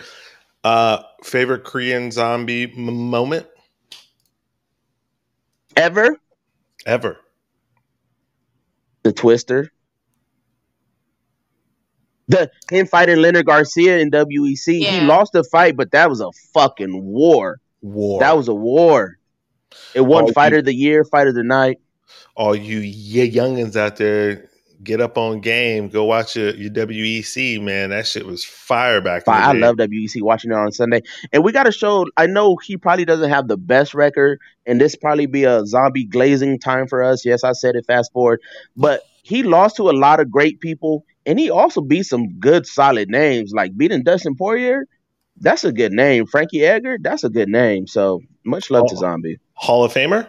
[0.63, 3.47] uh favorite Korean zombie m- moment
[5.75, 6.17] ever
[6.89, 7.17] ever.
[9.03, 9.71] The Twister.
[12.27, 14.57] The him fighting Leonard Garcia in WEC.
[14.67, 14.99] Yeah.
[14.99, 17.59] He lost the fight, but that was a fucking war.
[17.81, 18.19] War.
[18.19, 19.17] That was a war.
[19.93, 21.77] It won all Fighter you, of the Year, Fighter of the Night.
[22.35, 24.48] All you youngins out there
[24.83, 27.89] get up on game, go watch your, your WEC, man.
[27.89, 29.35] That shit was fire back then.
[29.35, 31.01] I love WEC watching it on Sunday.
[31.33, 34.79] And we got to show, I know he probably doesn't have the best record, and
[34.79, 37.25] this probably be a zombie glazing time for us.
[37.25, 38.41] Yes, I said it fast forward.
[38.77, 42.65] But he lost to a lot of great people, and he also beat some good,
[42.65, 44.85] solid names, like beating Dustin Poirier.
[45.41, 46.25] That's a good name.
[46.25, 47.87] Frankie Edgar, that's a good name.
[47.87, 49.39] So much love oh, to Zombie.
[49.53, 50.27] Hall of Famer?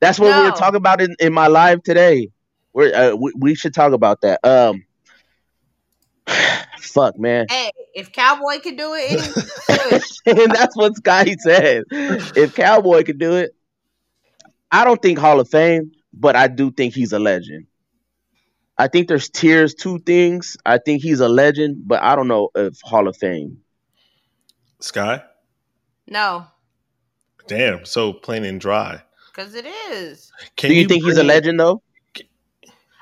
[0.00, 0.42] That's what no.
[0.42, 2.30] we were talking about in, in my live today.
[2.76, 4.38] We're, uh, we, we should talk about that.
[4.44, 4.84] Um,
[6.78, 7.46] fuck, man.
[7.48, 11.84] Hey, if Cowboy can do it, and that's what Scotty said.
[11.90, 13.56] If Cowboy can do it,
[14.70, 17.66] I don't think Hall of Fame, but I do think he's a legend.
[18.76, 20.58] I think there's tiers two things.
[20.66, 23.56] I think he's a legend, but I don't know if Hall of Fame.
[24.80, 25.22] Sky?
[26.06, 26.46] No.
[27.48, 29.00] Damn, so plain and dry.
[29.34, 30.30] Because it is.
[30.56, 31.80] Can do you, you think he's a legend though?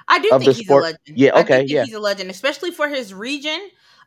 [0.09, 0.83] I do think he's sport.
[0.83, 1.19] a legend.
[1.19, 1.85] Yeah, okay, yeah.
[1.85, 3.59] He's a legend, especially for his region.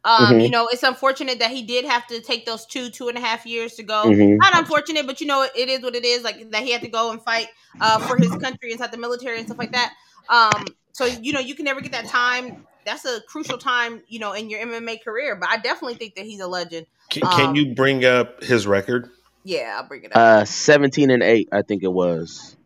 [0.03, 0.39] Um, mm-hmm.
[0.41, 3.21] You know, it's unfortunate that he did have to take those two, two and a
[3.21, 4.03] half years to go.
[4.05, 4.37] Mm-hmm.
[4.37, 6.23] Not unfortunate, but you know, it is what it is.
[6.23, 7.47] Like that he had to go and fight
[7.81, 9.93] uh, for his country inside the military and stuff like that.
[10.29, 14.17] Um, so you know, you can never get that time that's a crucial time, you
[14.17, 15.35] know, in your MMA career.
[15.35, 16.87] But I definitely think that he's a legend.
[17.11, 19.11] Can, can um, you bring up his record?
[19.43, 20.17] Yeah, I'll bring it up.
[20.17, 22.56] Uh, seventeen and eight, I think it was.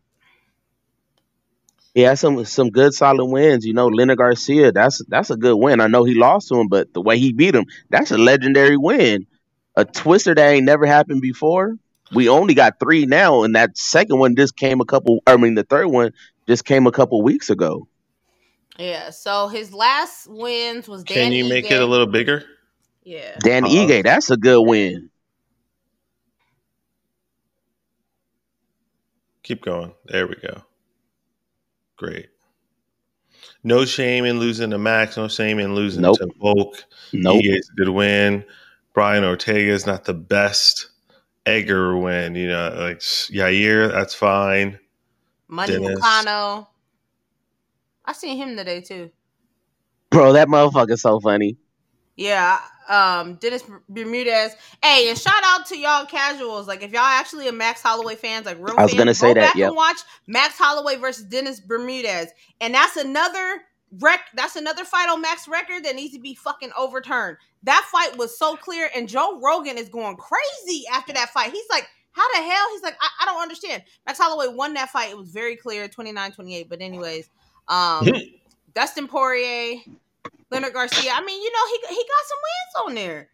[1.94, 3.66] He had some some good solid wins.
[3.66, 5.82] You know, Leonard Garcia, that's that's a good win.
[5.82, 8.78] I know he lost to him, but the way he beat him, that's a legendary
[8.78, 9.28] win.
[9.76, 11.76] A twister that ain't never happened before.
[12.14, 15.20] We only got three now, and that second one just came a couple.
[15.28, 16.12] I mean, the third one
[16.48, 17.88] just came a couple weeks ago.
[18.78, 19.10] Yeah.
[19.12, 21.04] So his last wins was.
[21.04, 21.50] Dan Can you Ige.
[21.50, 22.44] make it a little bigger?
[23.04, 23.38] Yeah.
[23.40, 25.10] Dan uh Ige, that's a good win.
[29.44, 29.94] Keep going.
[30.06, 30.64] There we go.
[32.02, 32.30] Great.
[33.64, 35.18] No shame in losing to Max.
[35.18, 36.18] No shame in losing nope.
[36.18, 36.84] to Volk.
[37.14, 37.42] Nope.
[37.44, 38.44] He a good win.
[38.96, 40.90] Brian Ortega is not the best
[41.46, 42.34] Egger win.
[42.34, 44.80] You know, like Yair, that's fine.
[45.48, 46.66] Money Moicano.
[48.04, 49.12] I seen him today too.
[50.10, 51.56] Bro, that motherfucker's so funny.
[52.16, 52.60] Yeah,
[52.92, 54.56] um, Dennis Bermudez.
[54.84, 56.68] Hey, and shout out to y'all casuals.
[56.68, 59.34] Like, if y'all actually are Max Holloway fans, like real I was fans, gonna say
[59.34, 59.56] that.
[59.56, 63.62] Yeah, watch Max Holloway versus Dennis Bermudez, and that's another
[64.00, 64.20] rec.
[64.36, 67.38] That's another fight on Max record that needs to be fucking overturned.
[67.64, 71.52] That fight was so clear, and Joe Rogan is going crazy after that fight.
[71.52, 72.68] He's like, how the hell?
[72.74, 73.84] He's like, I, I don't understand.
[74.06, 75.12] Max Holloway won that fight.
[75.12, 76.68] It was very clear, 29-28.
[76.68, 77.30] But anyways,
[77.70, 78.08] um,
[78.76, 79.80] Dustin Poirier,
[80.52, 81.12] Leonard Garcia.
[81.14, 83.30] I mean, you know, he he got some wins on there.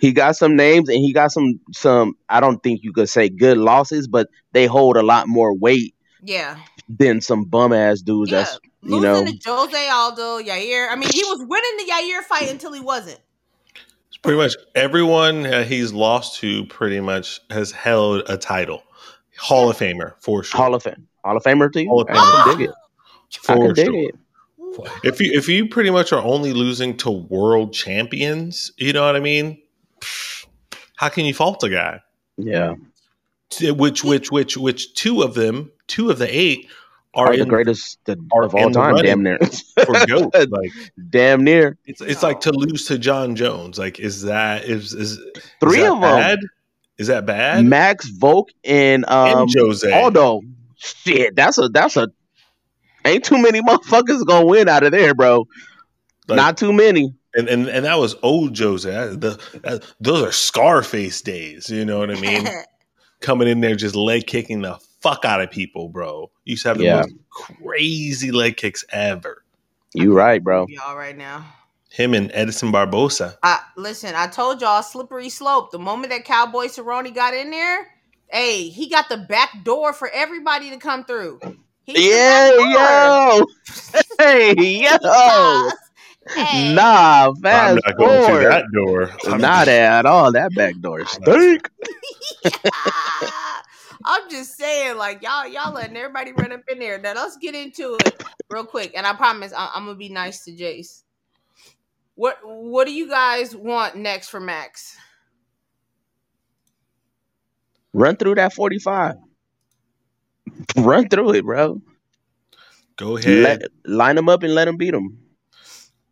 [0.00, 3.28] He got some names and he got some some I don't think you could say
[3.28, 5.94] good losses, but they hold a lot more weight.
[6.22, 6.58] Yeah.
[6.88, 8.38] Than some bum ass dudes yeah.
[8.38, 10.90] that's you Losing know to Jose Aldo, Yair.
[10.90, 13.18] I mean, he was winning the Yair fight until he wasn't.
[14.22, 18.82] Pretty much everyone he's lost to pretty much has held a title.
[19.36, 20.58] Hall of Famer for sure.
[20.58, 21.06] Hall of Fame.
[21.24, 21.88] Hall of Famer to you?
[21.88, 22.16] Hall of Famer.
[22.16, 22.74] I can dig it.
[23.42, 24.10] For I can dig sure.
[25.02, 29.16] If you if you pretty much are only losing to world champions, you know what
[29.16, 29.60] I mean?
[30.96, 32.00] How can you fault a guy?
[32.36, 32.74] Yeah.
[33.60, 36.68] Which which which which two of them, two of the eight
[37.14, 39.38] are, are the greatest the, of all time, damn near.
[39.84, 40.70] for goat, like
[41.10, 41.78] damn near.
[41.86, 43.78] It's it's like to lose to Jon Jones.
[43.78, 45.20] Like, is that is is
[45.60, 46.40] three is of bad?
[46.40, 46.50] them?
[46.98, 47.64] Is that bad?
[47.64, 50.42] Max Volk and um and Jose Aldo.
[50.76, 52.08] Shit, that's a that's a
[53.04, 55.46] Ain't too many motherfuckers gonna win out of there, bro.
[56.28, 57.14] Like, Not too many.
[57.34, 58.90] And, and and that was old Jose.
[58.90, 61.68] The, that, those are Scarface days.
[61.68, 62.46] You know what I mean?
[63.20, 66.30] Coming in there just leg kicking the fuck out of people, bro.
[66.44, 66.96] You used to have the yeah.
[66.96, 69.44] most crazy leg kicks ever.
[69.94, 70.66] You right, bro.
[70.68, 71.44] Y'all right now.
[71.90, 73.36] Him and Edson Barbosa.
[73.42, 74.14] I listen.
[74.16, 75.70] I told y'all slippery slope.
[75.70, 77.86] The moment that Cowboy Cerrone got in there,
[78.28, 81.38] hey, he got the back door for everybody to come through.
[81.84, 83.46] He's yeah, yo,
[84.18, 85.70] hey, yo.
[86.34, 86.74] Hey.
[86.74, 89.10] Nah, fast I'm not going through that door.
[89.26, 90.32] I'm not at all.
[90.32, 91.70] That back door stink.
[94.04, 96.98] I'm just saying, like y'all, y'all letting everybody run up in there.
[96.98, 98.14] Now let's get into it
[98.50, 101.02] real quick, and I promise I- I'm gonna be nice to Jace.
[102.14, 104.96] What What do you guys want next for Max?
[107.92, 109.14] Run through that 45.
[110.76, 111.80] Run through it, bro.
[112.96, 113.42] Go ahead.
[113.42, 115.18] Let, line them up and let them beat them.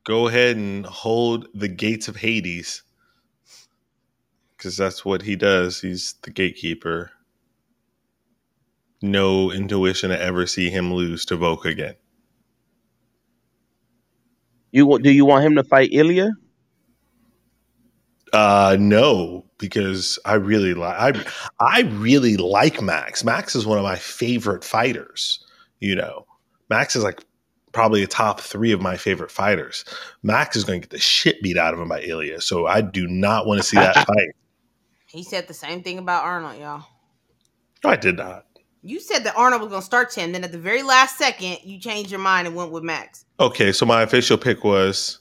[0.05, 2.83] Go ahead and hold the gates of Hades.
[4.57, 5.81] Because that's what he does.
[5.81, 7.11] He's the gatekeeper.
[9.01, 11.95] No intuition to ever see him lose to Volk again.
[14.71, 16.31] You do you want him to fight Ilia?
[18.33, 21.25] Uh, no, because I really like I
[21.59, 23.25] I really like Max.
[23.25, 25.43] Max is one of my favorite fighters.
[25.79, 26.27] You know,
[26.69, 27.25] Max is like
[27.73, 29.85] probably a top three of my favorite fighters.
[30.23, 32.83] Max is going to get the shit beat out of him by Ilia, so I
[32.83, 34.29] do not want to see that fight.
[35.07, 36.85] He said the same thing about Arnold, y'all.
[37.85, 38.47] No, I did not.
[38.83, 41.59] You said that Arnold was going to start 10, then at the very last second,
[41.63, 43.25] you changed your mind and went with Max.
[43.39, 45.21] Okay, so my official pick was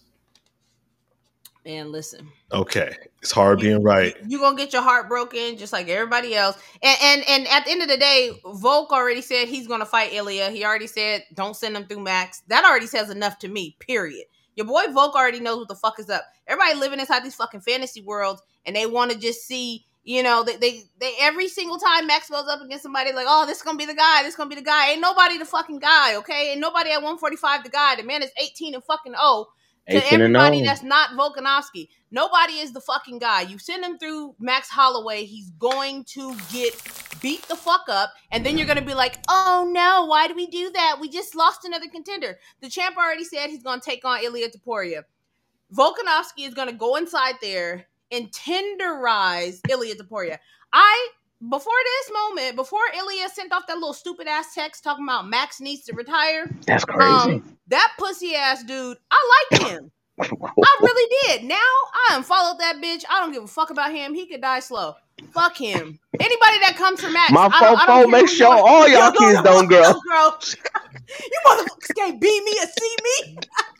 [1.63, 2.27] Man, listen.
[2.51, 4.15] Okay, it's hard being right.
[4.27, 6.57] You're gonna get your heart broken just like everybody else.
[6.81, 10.11] And and and at the end of the day, Volk already said he's gonna fight
[10.11, 10.49] Ilia.
[10.49, 12.41] He already said don't send him through Max.
[12.47, 13.75] That already says enough to me.
[13.79, 14.25] Period.
[14.55, 16.25] Your boy Volk already knows what the fuck is up.
[16.47, 19.85] Everybody living inside these fucking fantasy worlds, and they want to just see.
[20.03, 23.45] You know, they, they they every single time Max goes up against somebody, like, oh,
[23.45, 24.89] this is gonna be the guy, this is gonna be the guy.
[24.89, 26.53] Ain't nobody the fucking guy, okay?
[26.53, 27.97] Ain't nobody at 145 the guy.
[27.97, 29.49] The man is 18 and fucking oh
[29.89, 31.87] to everybody that's not Volkanovski.
[32.11, 33.41] Nobody is the fucking guy.
[33.41, 36.73] You send him through Max Holloway, he's going to get
[37.21, 40.47] beat the fuck up, and then you're gonna be like, "Oh no, why do we
[40.47, 40.97] do that?
[40.99, 45.03] We just lost another contender." The champ already said he's gonna take on Ilia Topuria.
[45.73, 50.37] Volkanovski is gonna go inside there and tenderize Ilia Topuria.
[50.73, 51.09] I
[51.49, 55.59] before this moment, before Ilya sent off that little stupid ass text talking about Max
[55.59, 56.47] needs to retire.
[56.67, 57.11] That's crazy.
[57.11, 59.91] Um, that pussy ass dude, I like him.
[60.19, 61.43] I really did.
[61.45, 63.03] Now I unfollowed that bitch.
[63.09, 64.13] I don't give a fuck about him.
[64.13, 64.93] He could die slow.
[65.33, 65.99] Fuck him.
[66.19, 67.49] Anybody that comes from Max, my
[67.87, 69.79] phone make sure all y'all kids don't grow.
[71.19, 73.37] you motherfuckers can't beat me or see me.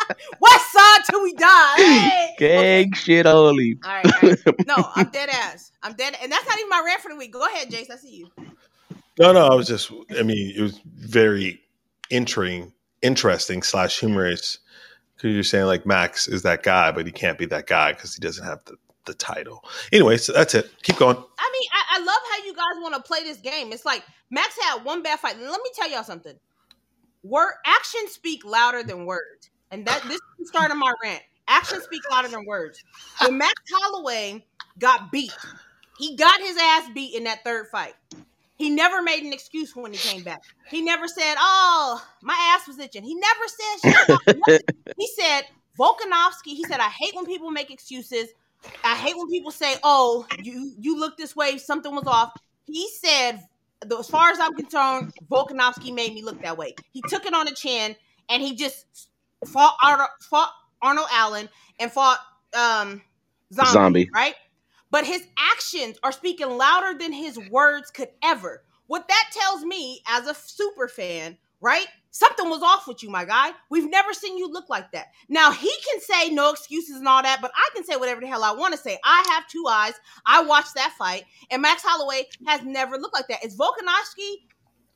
[0.40, 1.76] West side till we die.
[1.78, 2.36] Hey.
[2.38, 3.78] Gang shit only.
[3.84, 4.68] All right, all right.
[4.68, 5.72] No, I'm dead ass.
[5.84, 7.34] I'm dead, and that's not even my rant for the week.
[7.34, 7.90] Go ahead, Jace.
[7.90, 8.30] I see you.
[9.20, 9.92] No, no, I was just.
[10.18, 11.62] I mean, it was very
[12.10, 14.60] interesting, interesting slash humorous
[15.16, 18.16] because you're saying like Max is that guy, but he can't be that guy because
[18.16, 19.64] he doesn't have the the title.
[19.92, 20.70] Anyway, so that's it.
[20.84, 21.16] Keep going.
[21.16, 23.72] I mean, I, I love how you guys want to play this game.
[23.72, 25.38] It's like Max had one bad fight.
[25.40, 26.36] Let me tell y'all something.
[27.24, 29.50] Word actions speak louder than words.
[29.72, 31.24] And that this is starting my rant.
[31.48, 32.84] Actions speak louder than words.
[33.20, 34.46] When Max Holloway
[34.80, 35.36] got beat,
[35.98, 37.94] he got his ass beat in that third fight.
[38.62, 40.44] He never made an excuse when he came back.
[40.70, 44.06] He never said, "Oh, my ass was itching." He never said
[44.38, 44.64] shit.
[44.98, 45.46] he said,
[45.80, 48.28] "Volkanovski." He said, "I hate when people make excuses.
[48.84, 52.88] I hate when people say, "Oh, you you look this way, something was off." He
[53.00, 53.40] said,
[53.98, 57.48] "As far as I'm concerned, Volkanovski made me look that way." He took it on
[57.48, 57.96] the chin
[58.30, 59.10] and he just
[59.48, 60.52] fought Arnold, fought
[60.84, 62.20] Arnold Allen and fought
[62.54, 63.02] um,
[63.52, 64.36] Zombie, Zombie, right?
[64.92, 68.64] But his actions are speaking louder than his words could ever.
[68.88, 71.88] What that tells me as a super fan, right?
[72.14, 73.52] Something was off with you, my guy.
[73.70, 75.08] We've never seen you look like that.
[75.30, 78.28] Now he can say no excuses and all that, but I can say whatever the
[78.28, 79.00] hell I want to say.
[79.06, 79.94] I have two eyes.
[80.26, 83.46] I watched that fight, and Max Holloway has never looked like that.
[83.46, 84.40] Is Volkanovski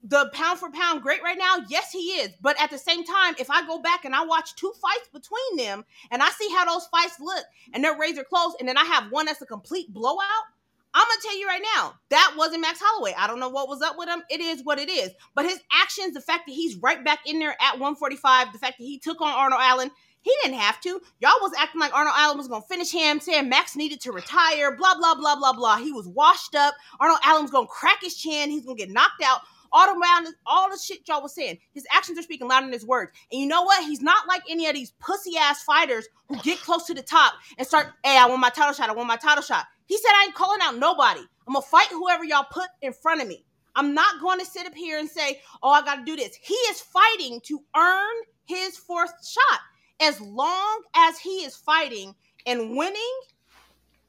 [0.08, 1.58] the pound for pound great right now?
[1.68, 2.30] Yes, he is.
[2.40, 5.58] But at the same time, if I go back and I watch two fights between
[5.58, 8.84] them and I see how those fights look and they're razor close, and then I
[8.86, 10.46] have one that's a complete blowout,
[10.94, 13.14] I'm gonna tell you right now, that wasn't Max Holloway.
[13.18, 14.22] I don't know what was up with him.
[14.30, 15.10] It is what it is.
[15.34, 18.78] But his actions, the fact that he's right back in there at 145, the fact
[18.78, 19.92] that he took on Arnold Allen,
[20.22, 21.02] he didn't have to.
[21.20, 24.78] Y'all was acting like Arnold Allen was gonna finish him, saying Max needed to retire,
[24.78, 25.78] blah, blah, blah, blah, blah.
[25.78, 26.76] He was washed up.
[27.00, 29.42] Arnold Allen's gonna crack his chin, he's gonna get knocked out
[29.72, 31.58] all around all the shit y'all was saying.
[31.74, 33.12] His actions are speaking louder than his words.
[33.32, 33.84] And you know what?
[33.84, 37.34] He's not like any of these pussy ass fighters who get close to the top
[37.58, 38.90] and start, hey, I want my title shot.
[38.90, 39.66] I want my title shot.
[39.88, 41.22] He said, I ain't calling out nobody.
[41.48, 43.46] I'm gonna fight whoever y'all put in front of me.
[43.76, 46.36] I'm not going to sit up here and say, oh, I got to do this.
[46.42, 49.60] He is fighting to earn his fourth shot.
[50.00, 53.20] As long as he is fighting and winning,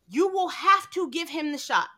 [0.08, 1.88] you will have to give him the shot.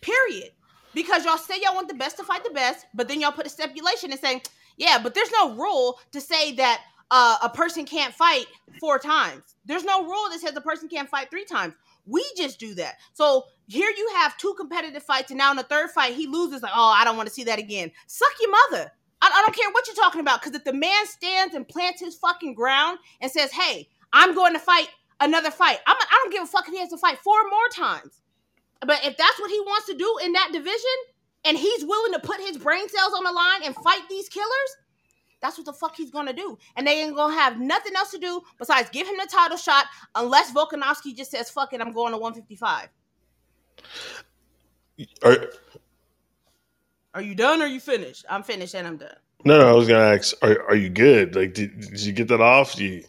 [0.00, 0.50] Period
[0.98, 3.46] because y'all say y'all want the best to fight the best, but then y'all put
[3.46, 4.42] a stipulation and say,
[4.76, 6.82] yeah, but there's no rule to say that
[7.12, 8.46] uh, a person can't fight
[8.80, 9.54] four times.
[9.64, 11.74] There's no rule that says a person can't fight three times.
[12.04, 12.96] We just do that.
[13.12, 16.62] So here you have two competitive fights, and now in the third fight, he loses.
[16.62, 17.92] Like, oh, I don't want to see that again.
[18.08, 18.90] Suck your mother.
[19.22, 20.40] I, I don't care what you're talking about.
[20.40, 24.54] Because if the man stands and plants his fucking ground and says, hey, I'm going
[24.54, 24.88] to fight
[25.20, 27.68] another fight, I'm, I don't give a fuck if he has to fight four more
[27.72, 28.17] times.
[28.80, 30.78] But if that's what he wants to do in that division,
[31.44, 34.76] and he's willing to put his brain cells on the line and fight these killers,
[35.40, 36.58] that's what the fuck he's gonna do.
[36.76, 39.86] And they ain't gonna have nothing else to do besides give him the title shot
[40.14, 42.88] unless Volkanovski just says, fuck it, I'm going to 155.
[45.22, 45.46] Are,
[47.14, 48.24] are you done or you finished?
[48.28, 49.14] I'm finished and I'm done.
[49.44, 51.36] No, no, I was gonna ask, are, are you good?
[51.36, 52.78] Like, did, did you get that off?
[52.78, 53.04] You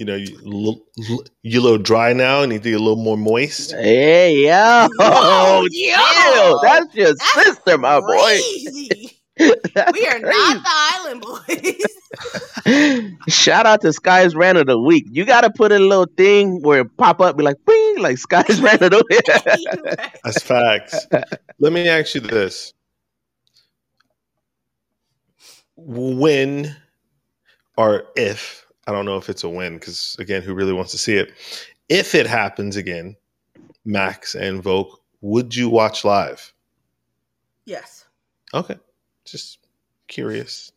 [0.00, 0.82] you know, you,
[1.42, 3.72] you a little dry now and you think a little more moist.
[3.72, 8.88] Hey, yo, Whoa, yo, that's your that's sister, my crazy.
[8.88, 9.10] boy.
[9.92, 11.20] we are not the island
[12.66, 13.28] boys.
[13.34, 15.04] Shout out to Sky's Rant of the Week.
[15.10, 17.98] You got to put in a little thing where it pop up, be like, bing,
[17.98, 19.20] like Sky's Rant of the Week.
[20.24, 21.06] That's facts.
[21.58, 22.72] Let me ask you this.
[25.76, 26.74] When
[27.76, 30.98] or if I don't know if it's a win because again, who really wants to
[30.98, 31.32] see it?
[31.88, 33.14] If it happens again,
[33.84, 36.52] Max and Volk, would you watch live?
[37.66, 38.06] Yes.
[38.52, 38.76] Okay.
[39.24, 39.58] Just
[40.08, 40.72] curious.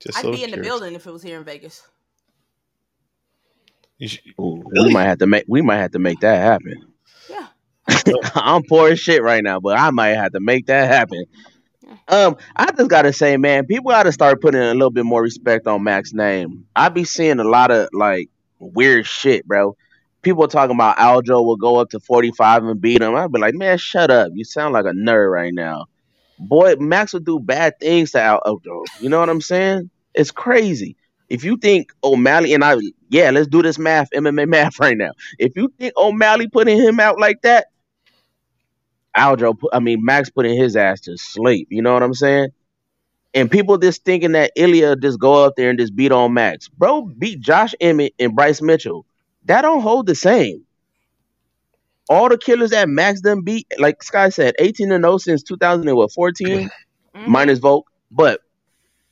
[0.00, 0.56] Just I'd be in curious.
[0.56, 1.86] the building if it was here in Vegas.
[4.00, 4.88] Should, Ooh, really?
[4.88, 6.86] We might have to make we might have to make that happen.
[7.28, 7.48] Yeah.
[8.34, 11.22] I'm poor as shit right now, but I might have to make that happen.
[12.08, 15.66] Um, I just gotta say, man, people gotta start putting a little bit more respect
[15.66, 16.64] on Max's name.
[16.74, 19.76] I be seeing a lot of like weird shit, bro.
[20.22, 23.14] People talking about Aljo will go up to 45 and beat him.
[23.14, 24.30] I'd be like, man, shut up.
[24.34, 25.86] You sound like a nerd right now.
[26.38, 28.84] Boy, Max will do bad things to Aljo.
[29.00, 29.90] You know what I'm saying?
[30.14, 30.96] It's crazy.
[31.28, 32.76] If you think O'Malley and I,
[33.10, 35.12] yeah, let's do this math, MMA math right now.
[35.38, 37.66] If you think O'Malley putting him out like that,
[39.16, 41.68] Aljo, I mean Max putting his ass to sleep.
[41.70, 42.50] You know what I'm saying?
[43.34, 46.68] And people just thinking that Ilia just go up there and just beat on Max.
[46.68, 49.04] Bro, beat Josh Emmett and Bryce Mitchell.
[49.44, 50.64] That don't hold the same.
[52.08, 56.48] All the killers that Max done beat, like Sky said, 18 and 0 since 2014,
[57.14, 57.30] mm-hmm.
[57.30, 57.86] minus Volk.
[58.10, 58.40] But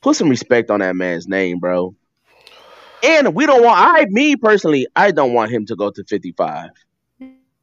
[0.01, 1.95] put some respect on that man's name, bro.
[3.03, 6.71] And we don't want I me personally, I don't want him to go to 55.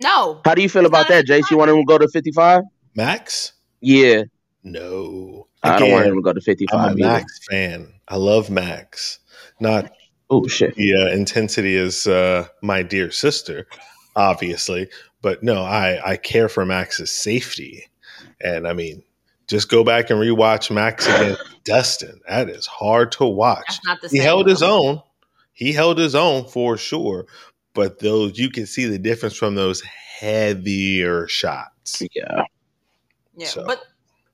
[0.05, 0.41] No.
[0.45, 1.51] How do you feel about that, Jace?
[1.51, 2.63] You want him to go to 55?
[2.95, 3.55] Max?
[3.81, 4.25] Yeah.
[4.63, 5.49] No.
[5.63, 6.79] Again, I don't want him to go to 55.
[6.79, 7.95] I'm a Max fan.
[8.07, 9.19] I love Max.
[9.61, 9.91] Not
[10.29, 10.75] oh shit.
[10.77, 13.67] Yeah, intensity is uh, my dear sister,
[14.15, 14.89] obviously.
[15.23, 17.89] But no, I, I care for Max's safety.
[18.43, 19.03] And I mean,
[19.49, 22.21] just go back and rewatch Max against Dustin.
[22.29, 23.79] That is hard to watch.
[24.11, 25.03] he held his own.
[25.55, 27.27] He held his own for sure.
[27.75, 32.03] But those you can see the difference from those heavier shots.
[32.15, 32.45] Yeah.
[33.37, 33.47] Yeah.
[33.47, 33.65] So.
[33.67, 33.83] But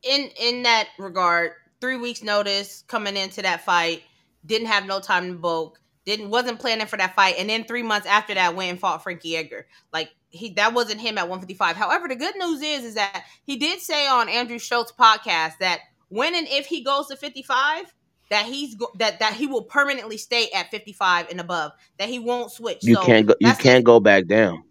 [0.03, 4.03] in in that regard, three weeks notice coming into that fight,
[4.47, 7.82] didn't have no time to bulk, didn't wasn't planning for that fight, and then three
[7.82, 9.66] months after that went and fought Frankie Edgar.
[9.93, 11.76] Like he that wasn't him at 155.
[11.76, 15.80] However, the good news is is that he did say on Andrew Schulz podcast that
[16.09, 17.93] when and if he goes to 55,
[18.30, 21.72] that he's go- that that he will permanently stay at 55 and above.
[21.98, 22.78] That he won't switch.
[22.82, 23.34] You so can't go.
[23.40, 24.64] You can't go back down.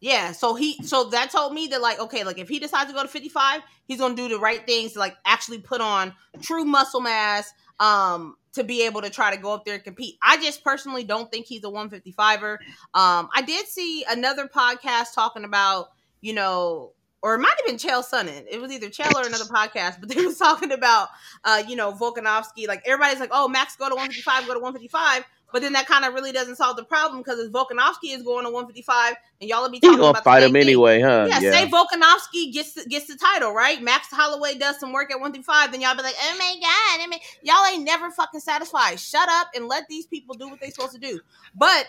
[0.00, 2.96] Yeah, so he so that told me that like okay, like if he decides to
[2.96, 6.64] go to 55, he's gonna do the right things to like actually put on true
[6.64, 10.16] muscle mass um to be able to try to go up there and compete.
[10.20, 12.58] I just personally don't think he's a 155er.
[12.94, 15.90] Um I did see another podcast talking about,
[16.20, 18.44] you know, or it might have been Chael Sonnen.
[18.50, 21.08] It was either Chael or another podcast, but they was talking about
[21.44, 22.66] uh, you know, Volkanovski.
[22.66, 25.24] Like everybody's like, oh, Max go to 155, go to 155.
[25.52, 28.46] But then that kind of really doesn't solve the problem because if Volkanovski is going
[28.46, 31.26] to 155 and y'all will be talking about fight him anyway, huh?
[31.28, 33.80] Yeah, yeah, say Volkanovski gets the, gets the title, right?
[33.82, 37.06] Max Holloway does some work at 155, then y'all be like, oh my god, I
[37.06, 38.98] mean, y'all ain't never fucking satisfied.
[38.98, 41.20] Shut up and let these people do what they supposed to do.
[41.54, 41.86] But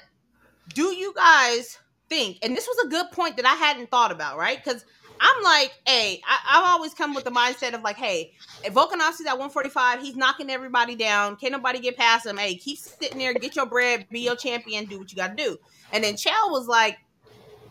[0.73, 1.79] do you guys
[2.09, 2.39] think?
[2.43, 4.61] And this was a good point that I hadn't thought about, right?
[4.61, 4.83] Because
[5.19, 8.33] I'm like, hey, I, have always come with the mindset of like, hey,
[8.63, 11.35] if Volkanovski's at 145, he's knocking everybody down.
[11.37, 12.37] Can't nobody get past him.
[12.37, 15.43] Hey, keep sitting there, get your bread, be your champion, do what you got to
[15.43, 15.57] do.
[15.91, 16.97] And then Chael was like,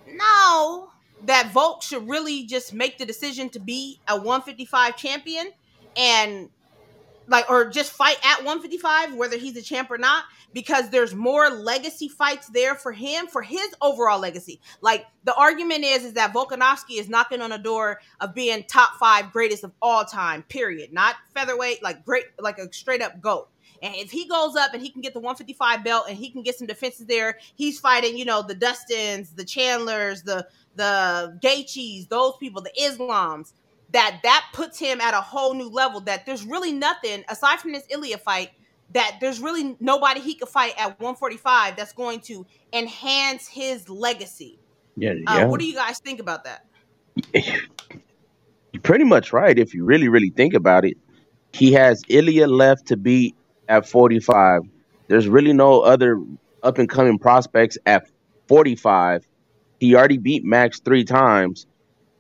[0.09, 0.91] no,
[1.25, 5.51] that Volk should really just make the decision to be a 155 champion
[5.97, 6.49] and
[7.33, 11.49] like or just fight at 155 whether he's a champ or not because there's more
[11.49, 14.61] legacy fights there for him for his overall legacy.
[14.83, 18.99] Like the argument is is that Volkanovski is knocking on the door of being top
[19.01, 20.93] 5 greatest of all time period.
[20.93, 23.49] Not featherweight like great like a straight up goat.
[23.83, 26.43] And if he goes up and he can get the 155 belt and he can
[26.43, 32.09] get some defenses there, he's fighting, you know, the Dustins, the Chandlers, the the Gaethjes,
[32.09, 33.53] those people, the Islams
[33.93, 37.73] that that puts him at a whole new level that there's really nothing aside from
[37.73, 38.51] this Ilia fight
[38.93, 44.59] that there's really nobody he could fight at 145 that's going to enhance his legacy.
[44.97, 46.67] Yeah, uh, what do you guys think about that?
[48.73, 50.97] You're pretty much right if you really, really think about it.
[51.53, 53.35] He has Ilia left to beat
[53.69, 54.63] at 45.
[55.09, 56.21] There's really no other
[56.63, 58.09] up and coming prospects at
[58.49, 59.27] 45.
[59.81, 61.67] He already beat Max three times.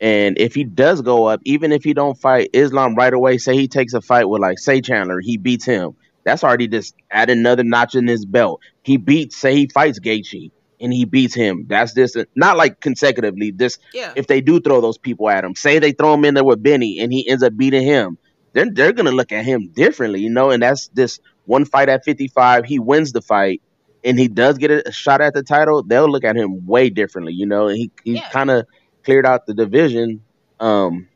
[0.03, 3.55] And if he does go up, even if he don't fight Islam right away, say
[3.55, 5.95] he takes a fight with like say Chandler, he beats him.
[6.25, 8.61] That's already just add another notch in his belt.
[8.83, 10.51] He beats, say he fights Gaethje
[10.81, 11.67] and he beats him.
[11.69, 13.53] That's just not like consecutively.
[13.53, 14.13] This yeah.
[14.17, 16.61] if they do throw those people at him, say they throw him in there with
[16.61, 18.19] Benny and he ends up beating him,
[18.55, 20.51] then they're gonna look at him differently, you know.
[20.51, 22.65] And that's this one fight at 55.
[22.65, 23.63] He wins the fight
[24.03, 25.85] and he does get a shot at the title.
[25.85, 27.69] They'll look at him way differently, you know.
[27.69, 28.29] And he he yeah.
[28.31, 28.67] kind of
[29.05, 30.23] cleared out the division.
[30.61, 31.09] Um,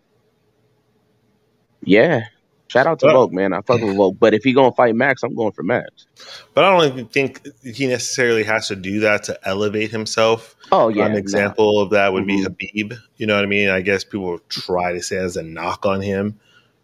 [1.83, 2.23] yeah,
[2.69, 3.53] shout out to Volk, man.
[3.53, 6.07] I fuck with Volk, but if he gonna fight Max, I'm going for Max.
[6.55, 10.57] But I don't even think he necessarily has to do that to elevate himself.
[10.73, 11.81] Oh yeah, an example no.
[11.83, 12.53] of that would mm-hmm.
[12.59, 12.99] be Khabib.
[13.17, 13.69] You know what I mean?
[13.69, 16.39] I guess people try to say as a knock on him.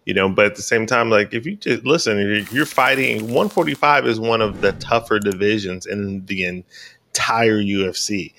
[0.05, 3.23] You know, but at the same time, like if you just listen, if you're fighting
[3.23, 8.33] 145 is one of the tougher divisions in the entire UFC.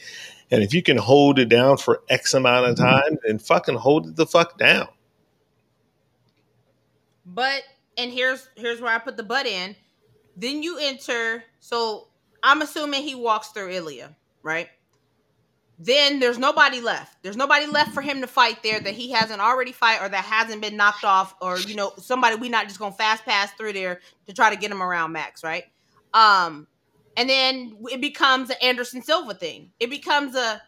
[0.53, 2.85] And if you can hold it down for X amount of mm-hmm.
[2.85, 4.87] time, then fucking hold it the fuck down.
[7.25, 7.63] But
[7.97, 9.75] and here's here's where I put the butt in.
[10.37, 11.43] Then you enter.
[11.59, 12.09] So
[12.43, 14.69] I'm assuming he walks through Ilia, right?
[15.79, 17.23] Then there's nobody left.
[17.23, 20.23] There's nobody left for him to fight there that he hasn't already fight or that
[20.23, 23.73] hasn't been knocked off or you know somebody we not just gonna fast pass through
[23.73, 25.63] there to try to get him around Max, right?
[26.13, 26.67] Um,
[27.17, 29.71] and then it becomes an Anderson Silva thing.
[29.79, 30.61] It becomes a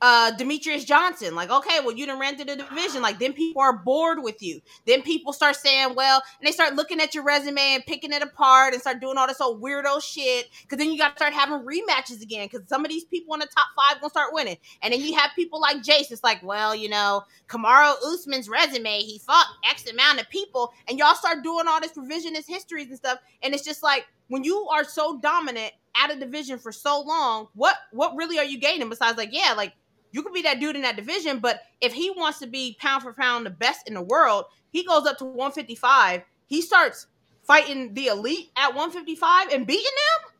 [0.00, 1.34] Demetrious Johnson.
[1.34, 3.02] Like, okay, well, you done ran to the division.
[3.02, 4.60] Like, then people are bored with you.
[4.86, 8.22] Then people start saying, well, and they start looking at your resume and picking it
[8.22, 10.50] apart and start doing all this old weirdo shit.
[10.68, 12.48] Cause then you gotta start having rematches again.
[12.48, 14.58] Cause some of these people in the top five gonna start winning.
[14.82, 16.12] And then you have people like Jace.
[16.12, 20.98] It's like, well, you know, Kamaru Usman's resume, he fought X amount of people, and
[20.98, 23.18] y'all start doing all this revisionist histories and stuff.
[23.42, 27.48] And it's just like when you are so dominant at a division for so long,
[27.54, 29.72] what what really are you gaining besides like, yeah, like
[30.12, 33.02] you could be that dude in that division, but if he wants to be pound
[33.02, 36.22] for pound the best in the world, he goes up to 155.
[36.46, 37.06] He starts
[37.42, 40.32] fighting the elite at 155 and beating them.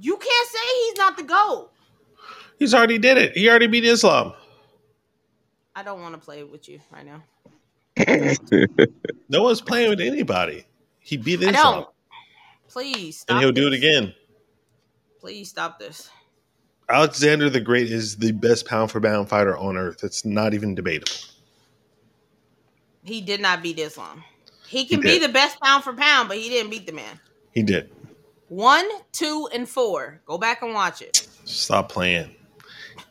[0.00, 1.70] You can't say he's not the GOAT.
[2.58, 3.36] He's already did it.
[3.36, 4.32] He already beat Islam.
[5.74, 7.22] I don't want to play with you right now.
[9.28, 10.64] no one's playing with anybody.
[11.00, 11.86] He beat Islam.
[12.68, 13.36] Please stop.
[13.36, 13.62] And he'll this.
[13.62, 14.14] do it again.
[15.20, 16.10] Please stop this.
[16.88, 20.02] Alexander the Great is the best pound for pound fighter on earth.
[20.04, 21.12] It's not even debatable.
[23.02, 24.24] He did not beat Islam.
[24.66, 27.20] He can he be the best pound for pound, but he didn't beat the man.
[27.52, 27.90] He did.
[28.48, 30.20] One, two, and four.
[30.26, 31.28] Go back and watch it.
[31.44, 32.34] Stop playing.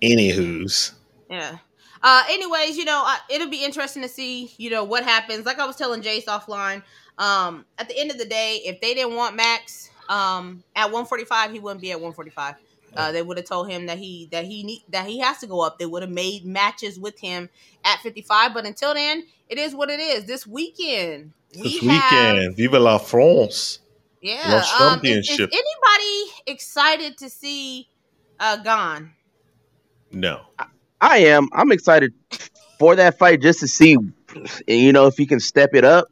[0.01, 0.93] Anywho's.
[1.30, 1.58] Yeah.
[2.01, 5.45] Uh, anyways, you know, uh, it'll be interesting to see, you know, what happens.
[5.45, 6.84] Like I was telling Jace offline,
[7.18, 11.51] um, at the end of the day, if they didn't want Max um, at 145,
[11.51, 12.55] he wouldn't be at 145.
[12.95, 15.45] Uh, they would have told him that he that he need that he has to
[15.45, 15.78] go up.
[15.78, 17.49] They would have made matches with him
[17.86, 18.53] at 55.
[18.53, 20.26] But until then, it is what it is.
[20.26, 23.80] This weekend, this weekend, have, Vive la France!
[24.22, 27.88] Yeah, um, is, is, anybody excited to see
[28.39, 29.11] uh Gane?
[30.11, 30.65] No, I,
[30.99, 31.49] I am.
[31.53, 32.13] I'm excited
[32.80, 33.95] for that fight just to see,
[34.68, 36.07] you know, if he can step it up.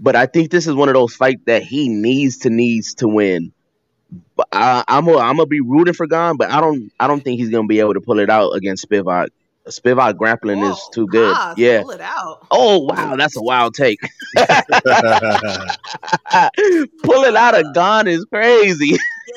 [0.00, 3.08] But I think this is one of those fights that he needs to needs to
[3.08, 3.52] win.
[4.36, 7.22] But I, am a, I'm gonna be rooting for Gane, but I don't I don't
[7.22, 9.28] think he's gonna be able to pull it out against Spivac.
[9.66, 11.36] Spivac grappling Whoa, is too good.
[11.56, 11.82] yeah.
[11.82, 12.46] Pull it out.
[12.50, 14.00] Oh wow, that's a wild take.
[14.36, 14.44] pull
[17.24, 18.96] it out of Gane is crazy.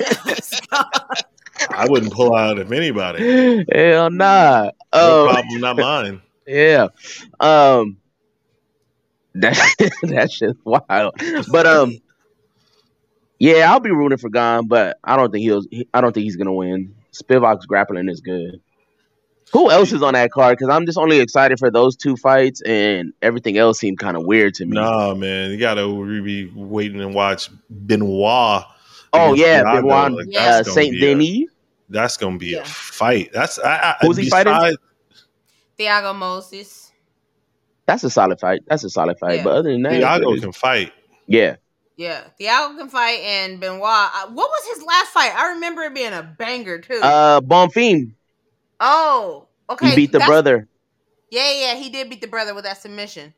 [1.70, 3.66] I wouldn't pull out of anybody.
[3.72, 4.70] Hell nah.
[4.94, 6.22] No um, problem, not mine.
[6.46, 6.88] Yeah.
[7.40, 7.98] Um
[9.34, 9.56] that
[10.02, 11.14] that shit's wild.
[11.50, 11.98] But um
[13.42, 15.64] yeah, I'll be rooting for Gane, but I don't think he'll.
[15.92, 16.94] I don't think he's gonna win.
[17.12, 18.60] Spivac's grappling is good.
[19.52, 20.56] Who else is on that card?
[20.56, 24.24] Because I'm just only excited for those two fights, and everything else seemed kind of
[24.24, 24.76] weird to me.
[24.76, 25.88] Nah, man, you gotta
[26.22, 28.62] be waiting and watch Benoit.
[29.12, 29.74] Oh yeah, Thiago.
[29.74, 31.50] Benoit, like, yeah, Saint Denis.
[31.88, 32.60] That's gonna be yeah.
[32.60, 33.30] a fight.
[33.32, 34.52] That's I, I, who's he fighting?
[35.76, 36.81] Thiago Moisés.
[37.86, 38.62] That's a solid fight.
[38.66, 39.38] That's a solid fight.
[39.38, 39.44] Yeah.
[39.44, 40.92] But other than that, Thiago can fight.
[41.26, 41.56] Yeah,
[41.96, 43.82] yeah, Thiago can fight, and Benoit.
[43.82, 45.32] Uh, what was his last fight?
[45.34, 47.00] I remember it being a banger too.
[47.02, 48.14] Uh, Bonfim.
[48.80, 49.90] Oh, okay.
[49.90, 50.68] He beat the That's, brother.
[51.30, 53.34] Yeah, yeah, he did beat the brother with that submission.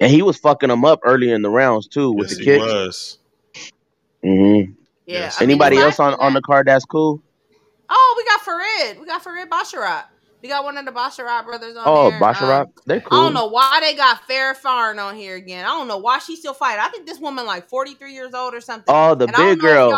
[0.00, 2.60] And he was fucking him up early in the rounds too with yes, the kick.
[2.60, 3.18] Was.
[4.22, 4.72] Mm-hmm.
[5.06, 5.18] Yeah.
[5.18, 5.40] Yes.
[5.40, 7.22] Anybody else on, on the card that's cool?
[7.88, 9.00] Oh, we got Farid.
[9.00, 10.04] We got Farid Basharat.
[10.46, 12.20] We got one of the Basharat brothers on oh, there.
[12.20, 12.60] Oh, Basharat.
[12.60, 13.18] Um, They're cool.
[13.18, 15.64] I don't know why they got Fair Farn on here again.
[15.64, 16.84] I don't know why she's still fighting.
[16.84, 18.94] I think this woman like 43 years old or something.
[18.94, 19.90] Oh, the and big girl.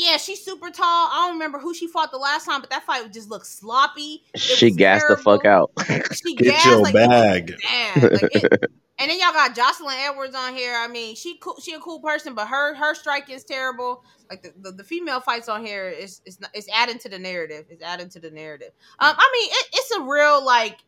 [0.00, 1.10] Yeah, she's super tall.
[1.12, 4.22] I don't remember who she fought the last time, but that fight just looked sloppy.
[4.32, 5.16] It she gassed terrible.
[5.16, 5.72] the fuck out.
[6.14, 7.54] she Get gassed, your like, bag.
[7.60, 10.74] Damn, like it, and then y'all got Joselyne Edwards on here.
[10.74, 14.02] I mean, she cool, she a cool person, but her her strike is terrible.
[14.30, 17.66] Like the, the, the female fights on here is is it's adding to the narrative.
[17.68, 18.70] It's adding to the narrative.
[19.00, 20.78] Um, I mean, it, it's a real like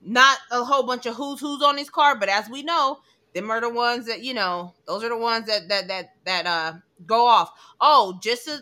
[0.00, 3.00] not a whole bunch of who's who's on this card, but as we know,
[3.34, 4.72] them are the ones that you know.
[4.86, 6.74] Those are the ones that that that that uh
[7.06, 7.52] go off.
[7.80, 8.60] Oh, just a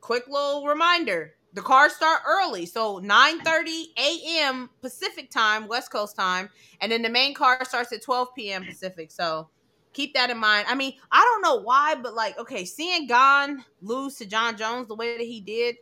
[0.00, 1.34] quick little reminder.
[1.52, 2.66] The cars start early.
[2.66, 6.48] So 9 30 a.m pacific time west coast time
[6.80, 9.10] and then the main car starts at 12 p.m pacific.
[9.10, 9.48] So
[9.92, 10.66] keep that in mind.
[10.68, 14.86] I mean i don't know why but like okay seeing Gane lose to Jon Jones
[14.86, 15.76] the way that he did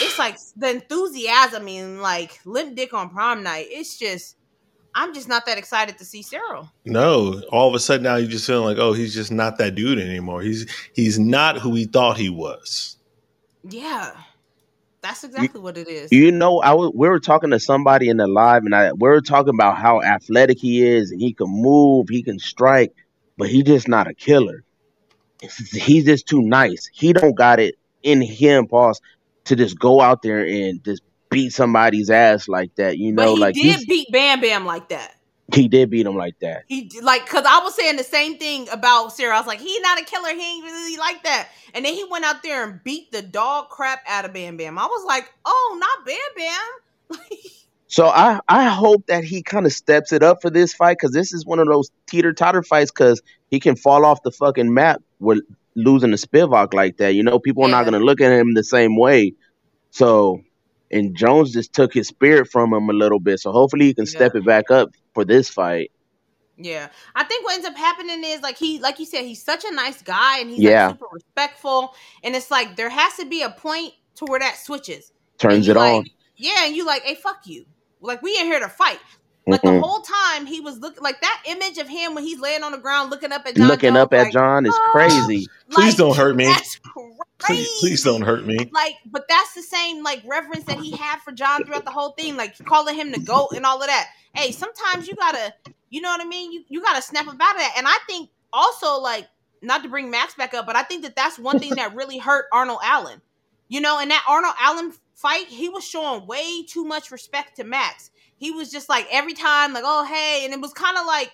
[0.00, 3.66] it's like the enthusiasm mean like limp dick on prom night.
[3.68, 4.36] It's just
[4.94, 8.30] i'm just not that excited to see Ciryl no all of a sudden now you're
[8.30, 11.84] just feeling like oh he's just not that dude anymore he's he's not who he
[11.84, 12.96] thought he was
[13.68, 14.12] yeah
[15.04, 16.10] that's exactly you, what it is.
[16.10, 19.06] You know, I w- we were talking to somebody in the live, and I we
[19.06, 22.90] were talking about how athletic he is, and he can move, he can strike,
[23.36, 24.64] but he's just not a killer.
[25.72, 26.88] he's just too nice.
[26.90, 29.02] He don't got it in him, pause,
[29.44, 31.02] to just go out there and just
[31.34, 32.98] beat somebody's ass like that.
[32.98, 35.14] You know, like he did beat Bam Bam like that.
[35.52, 36.64] He did beat him like that.
[36.68, 39.32] He like because I was saying the same thing about Ciryl.
[39.32, 40.30] I was like, he's not a killer.
[40.30, 41.48] He ain't really like that.
[41.74, 44.78] And then he went out there and beat the dog crap out of Bam Bam.
[44.78, 47.28] I was like, oh, not Bam Bam.
[47.88, 51.12] so I I hope that he kind of steps it up for this fight because
[51.12, 53.20] this is one of those teeter totter fights because
[53.50, 55.40] he can fall off the fucking map with
[55.74, 57.14] losing the Spivac like that.
[57.14, 57.68] You know, people yeah.
[57.68, 59.34] are not gonna look at him the same way.
[59.90, 60.40] So
[60.94, 63.40] and Jones just took his spirit from him a little bit.
[63.40, 64.10] So hopefully he can yeah.
[64.10, 65.90] step it back up for this fight.
[66.56, 69.64] Yeah, I think what ends up happening is like he, like you said, he's such
[69.64, 70.86] a nice guy and he's yeah.
[70.86, 74.56] like super respectful, and it's like there has to be a point to where that
[74.56, 76.06] switches, turns it like, on.
[76.36, 77.66] Yeah, and you like, hey, fuck you.
[78.00, 79.00] Like we ain't here to fight.
[79.46, 79.76] Like mm-hmm.
[79.76, 82.72] the whole time he was looking like that image of him when he's laying on
[82.72, 85.46] the ground looking up at Jon looking Jones, up at Jon is crazy.
[85.70, 86.54] Please like, don't hurt me.
[87.38, 88.70] Please, please, don't hurt me.
[88.72, 92.12] Like, but that's the same like reverence that he had for Jon throughout the whole
[92.12, 94.08] thing, like calling him the goat and all of that.
[94.34, 95.52] Hey, sometimes you gotta,
[95.90, 96.50] you know what I mean?
[96.50, 97.74] You you gotta snap about that.
[97.76, 99.28] And I think also like
[99.60, 102.16] not to bring Max back up, but I think that that's one thing that really
[102.16, 103.20] hurt Arnold Allen.
[103.68, 107.64] You know, in that Arnold Allen fight, he was showing way too much respect to
[107.64, 111.06] Max he was just like every time like oh hey and it was kind of
[111.06, 111.32] like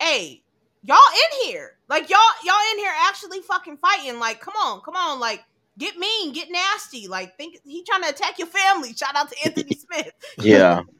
[0.00, 0.42] hey
[0.82, 1.76] y'all in here.
[1.88, 4.18] Like y'all y'all in here actually fucking fighting.
[4.18, 5.20] Like come on come on.
[5.20, 5.44] Like
[5.78, 7.08] get mean get nasty.
[7.08, 8.92] Like think he trying to attack your family.
[8.96, 10.12] Shout out to anthony smith.
[10.38, 10.82] Yeah.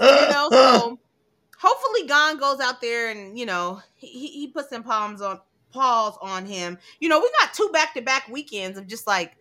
[0.00, 0.98] You know so
[1.58, 5.40] hopefully Gane goes out there and you know he, he puts some palms on
[5.72, 6.78] paws on him.
[7.00, 9.34] You know we got two back-to-back weekends of just like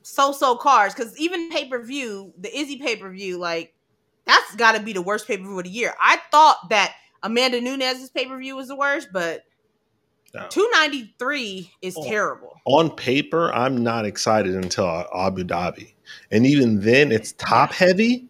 [0.00, 3.74] so-so cars because even pay-per-view the izzy pay-per-view like
[4.26, 5.94] that's got to be the worst pay per view of the year.
[6.00, 9.44] I thought that Amanda Nunes's pay per view was the worst, but
[10.34, 10.46] no.
[10.48, 12.60] 293 is on, terrible.
[12.64, 15.92] On paper, I'm not excited until Abu Dhabi.
[16.30, 18.28] And even then it's top heavy.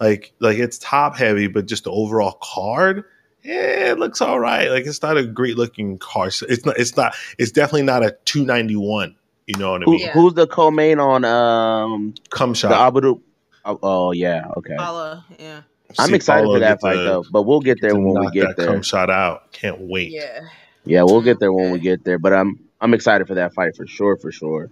[0.00, 3.04] Like like it's top heavy, but just the overall card,
[3.42, 4.68] yeah, it looks all right.
[4.68, 6.26] Like it's not a great looking car.
[6.26, 9.14] It's not it's not it's definitely not a 291.
[9.46, 10.08] You know what I mean?
[10.08, 12.70] Who, who's the co-main on um Come shot?
[12.70, 13.22] The Abu
[13.66, 14.76] Oh, oh yeah, okay.
[14.78, 15.62] Paulo, yeah.
[15.98, 18.66] I'm excited for that fight to, though, but we'll get there when we get there.
[18.66, 19.52] Come shot out.
[19.52, 20.12] Can't wait.
[20.12, 20.40] Yeah.
[20.84, 23.76] Yeah, we'll get there when we get there, but I'm I'm excited for that fight
[23.76, 24.70] for sure, for sure.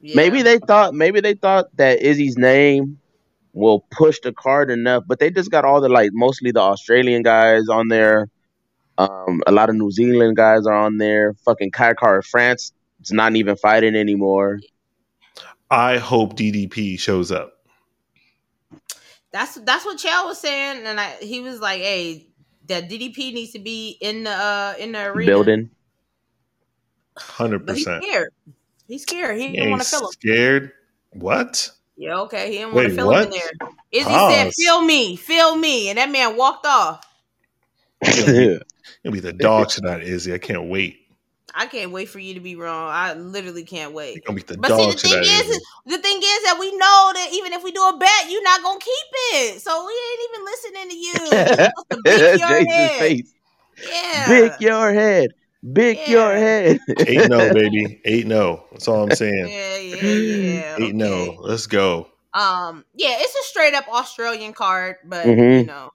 [0.00, 0.16] Yeah.
[0.16, 2.98] Maybe they thought maybe they thought that Izzy's name
[3.52, 7.22] will push the card enough, but they just got all the like mostly the Australian
[7.22, 8.28] guys on there.
[8.98, 11.34] Um, a lot of New Zealand guys are on there.
[11.44, 14.60] Fucking Kai Kara France is not even fighting anymore.
[15.70, 17.53] I hope DDP shows up.
[19.34, 22.28] That's that's what Chael was saying, and I, he was like, "Hey,
[22.68, 25.70] that DDP needs to be in the uh, in the arena building."
[27.18, 28.04] Hundred percent.
[28.04, 28.32] He's scared.
[28.86, 29.36] He's scared.
[29.36, 30.12] He, he didn't want to fill him.
[30.12, 30.72] Scared?
[31.14, 31.72] What?
[31.96, 32.52] Yeah, okay.
[32.52, 33.50] He didn't want to fill him in there.
[33.90, 34.34] Izzy Pause.
[34.34, 37.04] said, "Feel me, feel me," and that man walked off.
[38.02, 38.60] It'll be,
[39.02, 40.32] it'll be the dog tonight, Izzy.
[40.32, 41.03] I can't wait.
[41.54, 42.90] I can't wait for you to be wrong.
[42.90, 44.24] I literally can't wait.
[44.24, 47.28] Gonna the but see, the thing is, is, the thing is that we know that
[47.32, 49.60] even if we do a bet, you're not gonna keep it.
[49.60, 52.02] So we ain't even listening to you.
[52.04, 52.98] Big your head.
[52.98, 53.34] Face.
[53.88, 54.28] Yeah.
[54.28, 55.30] Big your head.
[55.72, 56.10] Big yeah.
[56.10, 56.78] your head.
[57.06, 58.00] Eight no, baby.
[58.04, 58.64] Eight no.
[58.72, 59.48] That's all I'm saying.
[59.48, 60.76] Yeah, yeah, yeah.
[60.76, 60.92] Eight okay.
[60.92, 61.36] no.
[61.40, 62.08] Let's go.
[62.34, 65.60] Um, yeah, it's a straight up Australian card, but mm-hmm.
[65.60, 65.92] you know,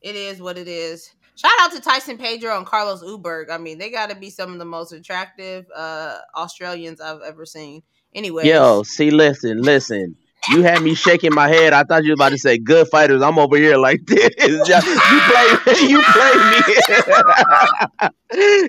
[0.00, 1.10] it is what it is.
[1.36, 3.50] Shout out to Tyson Pedro and Carlos Ulberg.
[3.50, 7.46] I mean, they got to be some of the most attractive uh, Australians I've ever
[7.46, 7.82] seen.
[8.14, 10.16] Anyway, yo, see, listen, listen.
[10.50, 11.72] You had me shaking my head.
[11.72, 13.22] I thought you were about to say good fighters.
[13.22, 14.30] I'm over here like this.
[14.38, 15.54] you play,
[15.88, 16.62] you play me.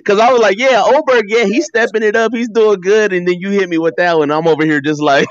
[0.02, 2.32] Cause I was like, yeah, Ulberg, yeah, he's stepping it up.
[2.32, 3.12] He's doing good.
[3.12, 4.30] And then you hit me with that one.
[4.30, 5.26] I'm over here just like.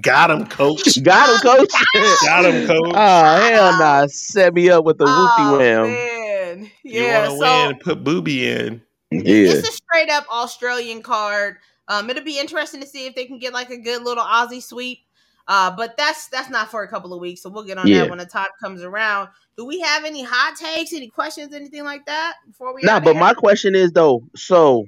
[0.00, 1.02] Got him, coach.
[1.02, 1.72] Got him, coach.
[2.24, 2.92] Got him, coach.
[2.94, 4.06] Oh hell nah!
[4.06, 5.86] Set me up with the oh, whoopie wham.
[5.86, 6.70] Man.
[6.82, 7.78] Yeah, you want to so, win?
[7.78, 8.82] Put booby in.
[9.10, 11.56] Yeah, it's a straight up Australian card.
[11.88, 14.62] Um, it'll be interesting to see if they can get like a good little Aussie
[14.62, 15.00] sweep.
[15.46, 18.00] Uh, but that's that's not for a couple of weeks, so we'll get on yeah.
[18.00, 19.28] that when the top comes around.
[19.58, 22.80] Do we have any hot takes, any questions, anything like that before we?
[22.82, 24.86] Nah, but my question is though, so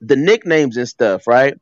[0.00, 1.54] the nicknames and stuff, right?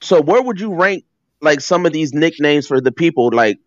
[0.00, 1.04] So where would you rank
[1.42, 3.58] like some of these nicknames for the people like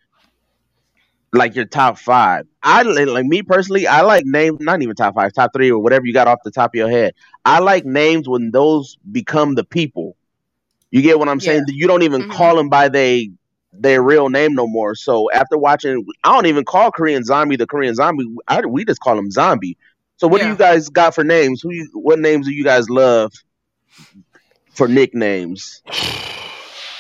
[1.33, 2.47] like your top five.
[2.63, 3.87] I like me personally.
[3.87, 6.51] I like names, not even top five, top three, or whatever you got off the
[6.51, 7.13] top of your head.
[7.43, 10.15] I like names when those become the people.
[10.91, 11.45] You get what I'm yeah.
[11.45, 11.65] saying?
[11.67, 12.31] You don't even mm-hmm.
[12.31, 13.31] call them by they
[13.73, 14.95] their real name no more.
[14.95, 18.33] So after watching, I don't even call Korean Zombie the Korean Zombie.
[18.47, 19.77] I, we just call him Zombie.
[20.17, 20.45] So what Yeah.
[20.47, 21.61] do you guys got for names?
[21.61, 23.43] Who you what names do you guys love for names?
[23.99, 25.81] Who you what names do you guys love for nicknames?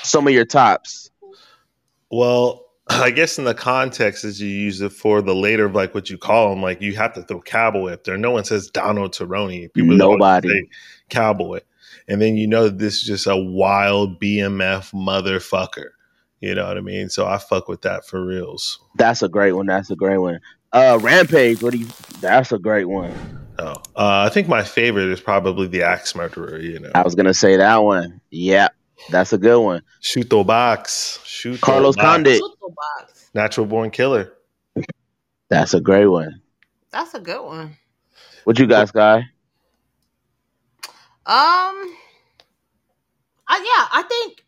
[0.05, 1.09] Some of your tops.
[2.11, 5.93] Well, I guess in the context as you use it for the later, of like
[5.95, 8.17] what you call them, like you have to throw cowboy up there.
[8.17, 9.69] No one says Donald Cerrone.
[9.75, 10.49] always Nobody.
[10.49, 10.69] say
[11.09, 11.61] cowboy,
[12.07, 15.89] and then you know that this is just a wild BMF motherfucker.
[16.41, 17.09] You know what I mean?
[17.09, 18.79] So I fuck with that for reals.
[18.97, 19.65] That's a great one.
[19.65, 20.39] That's a great one.
[20.71, 21.87] Uh Rampage, what do you
[22.21, 23.13] that's a great one.
[23.57, 26.59] Oh, uh, I think my favorite is probably the Axe Murderer.
[26.59, 28.19] You know, I was gonna say that one.
[28.29, 28.67] Yeah,
[29.09, 29.81] that's a good one.
[29.99, 32.05] shoot the box, shoot Carlos box.
[32.05, 32.39] Condit.
[32.39, 33.29] Football box.
[33.33, 34.33] natural born killer.
[35.49, 36.41] That's a great one.
[36.91, 37.77] That's a good one.
[38.45, 39.21] What you guys got?
[41.27, 41.95] Um,
[43.47, 44.45] I, yeah, I think,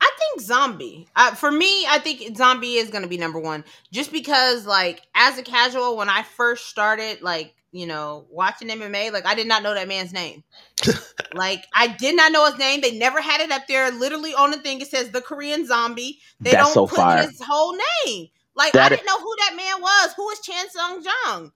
[0.00, 1.08] I think zombie.
[1.14, 5.38] Uh, for me, I think zombie is gonna be number one, just because like as
[5.38, 9.62] a casual, when I first started, like you know, watching MMA, like I did not
[9.62, 10.44] know that man's name.
[11.34, 12.80] like I did not know his name.
[12.82, 13.90] They never had it up there.
[13.90, 16.20] Literally on the thing, it says the Korean zombie.
[16.40, 17.22] They That's don't so put fire.
[17.26, 18.28] his whole name.
[18.54, 20.14] Like I didn't know who that man was.
[20.16, 21.52] Who is Chan Sung Jung?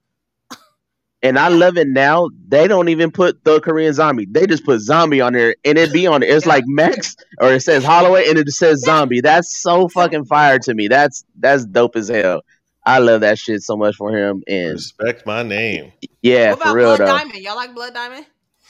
[1.23, 2.29] And I love it now.
[2.47, 4.27] They don't even put the Korean zombie.
[4.29, 6.29] They just put zombie on there and it be on it.
[6.29, 6.49] It's Yeah.
[6.49, 9.21] like Max or it says Holloway and it just says zombie.
[9.21, 10.87] That's so fucking fire to me.
[10.87, 12.41] That's that's dope as hell.
[12.87, 14.43] I love that shit so much for him.
[14.47, 17.17] And Respect my name yeah, what about for real Blood though.
[17.17, 17.43] Diamond?
[17.43, 18.25] Y'all like Blood Diamond?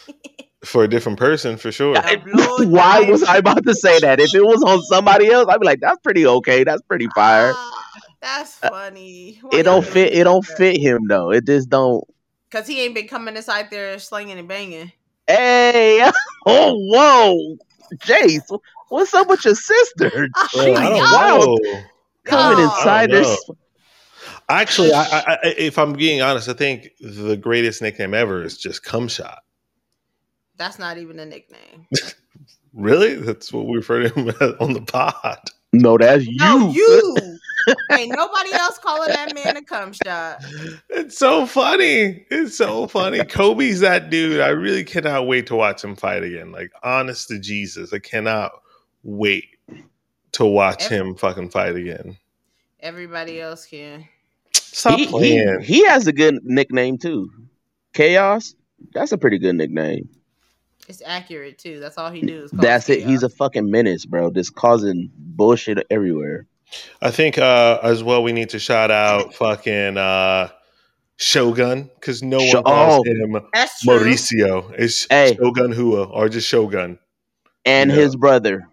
[0.65, 1.93] for a different person for sure.
[1.93, 2.15] Yeah.
[2.15, 4.19] Blood Why was I about to say that?
[4.19, 6.63] If it was on somebody else, I'd be like, that's pretty okay.
[6.63, 7.53] That's pretty fire.
[7.55, 7.83] Ah,
[8.21, 9.39] that's funny.
[9.51, 10.13] It don't fit.
[10.13, 11.31] It don't fit him though.
[11.31, 12.03] It just don't.
[12.49, 14.91] Cause he ain't been coming inside there slinging and banging.
[15.27, 16.09] Hey,
[16.45, 17.57] oh whoa,
[17.97, 20.29] Jace, what's up with your sister?
[20.33, 21.59] Oh, She I wild
[22.23, 23.25] coming inside there.
[24.49, 24.55] Know.
[24.55, 28.57] Actually, I, I, I, if I'm being honest, I think the greatest nickname ever is
[28.57, 29.39] just cum shot.
[30.57, 31.87] That's not even a nickname.
[32.77, 33.15] Really?
[33.15, 34.27] That's what we refer to him
[34.59, 35.39] on the pod.
[35.73, 36.37] No, that's you.
[36.37, 37.15] No, you.
[37.17, 37.75] you.
[37.91, 40.43] ain't nobody else calling that man a cum shot.
[40.89, 42.25] It's so funny.
[42.29, 43.23] It's so funny.
[43.25, 44.39] Kobe's that dude.
[44.39, 46.51] I really cannot wait to watch him fight again.
[46.51, 48.51] Like, honest to Jesus, I cannot
[49.03, 49.45] wait
[50.33, 52.17] to watch Every- him fucking fight again.
[52.79, 54.07] Everybody else can.
[54.77, 55.61] Stop He, he, playing.
[55.61, 57.31] he has a good nickname too.
[57.93, 58.53] Chaos.
[58.93, 60.07] That's a pretty good nickname.
[60.87, 61.79] It's accurate too.
[61.79, 62.43] That's all he do.
[62.43, 63.03] Is cause That's it.
[63.03, 64.29] He's a fucking menace, bro.
[64.29, 66.45] Just causing bullshit everywhere.
[67.01, 70.49] I think uh, as well we need to shout out fucking uh,
[71.15, 73.11] Shogun because no one Sho- calls oh.
[73.11, 73.31] him
[73.87, 74.73] Mauricio.
[74.77, 75.35] It's Hey.
[75.35, 76.99] Shogun Rua or just Shogun.
[77.65, 77.95] And Yeah.
[77.97, 78.67] his brother.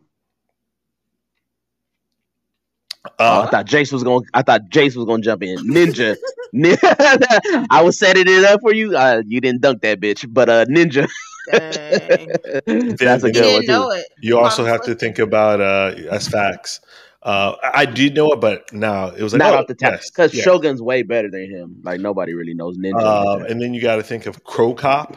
[3.07, 4.25] Oh, I Uh, thought Jace was going.
[4.35, 5.59] I thought Jace was going to jump in.
[5.59, 6.17] Ninja.
[6.53, 6.79] Nin-
[7.71, 8.97] I was setting it up for you.
[8.97, 11.07] Uh, you didn't dunk that bitch, but uh, Ninja.
[11.53, 14.03] That's a good one too.
[14.21, 16.81] you also have to think about uh, as facts.
[17.23, 19.75] Uh, I I did know it, but now it was like Not oh, off the
[19.75, 20.45] top because yes.
[20.45, 21.77] Shogun's way better than him.
[21.83, 22.95] Like nobody really knows Ninja.
[22.95, 25.17] like Um, and then you got to think of Cro Cop.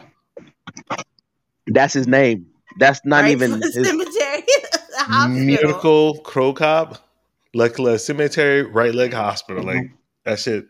[1.66, 2.46] That's his name.
[2.78, 3.88] That's not Right even the his.
[3.88, 4.44] cemetery.
[5.56, 7.07] Mirko Cro Cop,
[7.58, 9.64] Leclerc Cemetery, Right Leg Hospital.
[9.64, 9.90] Like
[10.24, 10.66] that shit.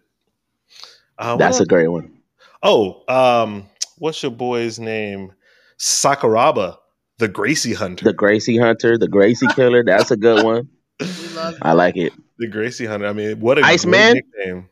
[1.19, 1.69] Uh, what That's a else?
[1.69, 2.19] great one.
[2.63, 3.69] Oh, um,
[3.99, 5.33] what's your boy's name?
[5.79, 6.79] Sakuraba,
[7.19, 8.05] the Gracie Hunter.
[8.05, 9.85] The Gracie Hunter, the Gracie Killer.
[9.85, 10.69] That's a good one.
[11.63, 12.13] I like it.
[12.39, 13.07] The Gracie Hunter.
[13.07, 14.13] I mean, what a Iceman?
[14.13, 14.69] great nickname.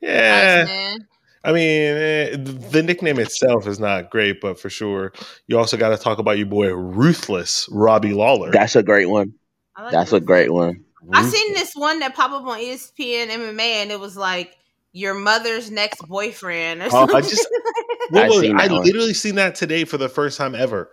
[0.00, 1.08] Yeah, Iceman.
[1.46, 5.12] I mean, eh, the nickname itself is not great, but for sure,
[5.46, 8.50] you also got to talk about your boy Ruthless Robbie Lawler.
[8.50, 9.34] That's a great one.
[9.78, 10.16] Like That's it.
[10.16, 10.83] a great one.
[11.12, 11.32] I Ruthless.
[11.40, 14.56] seen this one that pop up on ESPN MMA, and it was like
[14.92, 17.22] your mother's next boyfriend or Oh, I something.
[17.30, 17.48] just-
[18.10, 18.84] What I was- seen I that one.
[18.84, 20.90] literally seen that today for the first time ever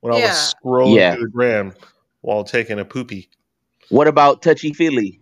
[0.00, 1.14] when I was scrolling Yeah.
[1.14, 1.74] through the gram
[2.20, 3.28] while taking a poopy.
[3.88, 5.20] What about Touchy Feely?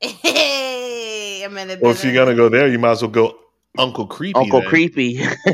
[0.00, 3.38] hey, I'm in the Or if you're gonna go there, you might as well go
[3.78, 4.38] Uncle Creepy.
[4.38, 4.68] Uncle then.
[4.68, 5.12] Creepy.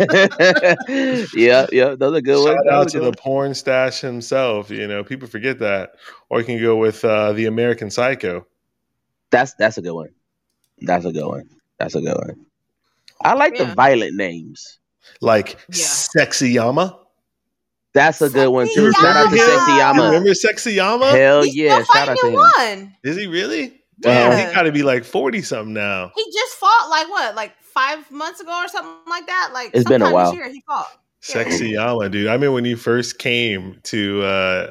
[1.34, 2.56] yeah, yeah, those are good ones.
[2.56, 4.70] Shout Those out to good the porn stash himself.
[4.70, 5.92] You know, people forget that.
[6.28, 8.46] Or you can go with uh, the American Psycho.
[9.30, 10.08] That's that's a good one.
[10.80, 11.48] That's a good one.
[11.78, 12.46] That's a good one.
[13.22, 13.74] I like the Yeah.
[13.74, 14.78] violent names.
[15.20, 15.84] Like Yeah.
[15.84, 16.98] Sexy Yama.
[17.94, 18.92] That's a good one too.
[18.92, 19.48] Shout out to Yama.
[19.50, 20.02] Sexy Yama.
[20.04, 21.10] remember Sexy Yama?
[21.10, 21.82] Hell He's yeah!
[21.82, 22.44] still Shout out to fighting him.
[22.58, 22.96] and won.
[23.04, 23.77] Is he really?
[24.00, 24.30] Yeah.
[24.30, 26.12] Damn, he got to be like 40 something now.
[26.14, 29.50] He just fought like what, like five months ago or something like that.
[29.52, 30.30] Like It's been a while.
[30.30, 30.86] This year he fought.
[31.20, 32.28] Sexy Yama, dude.
[32.28, 34.70] I mean, when he first came to uh,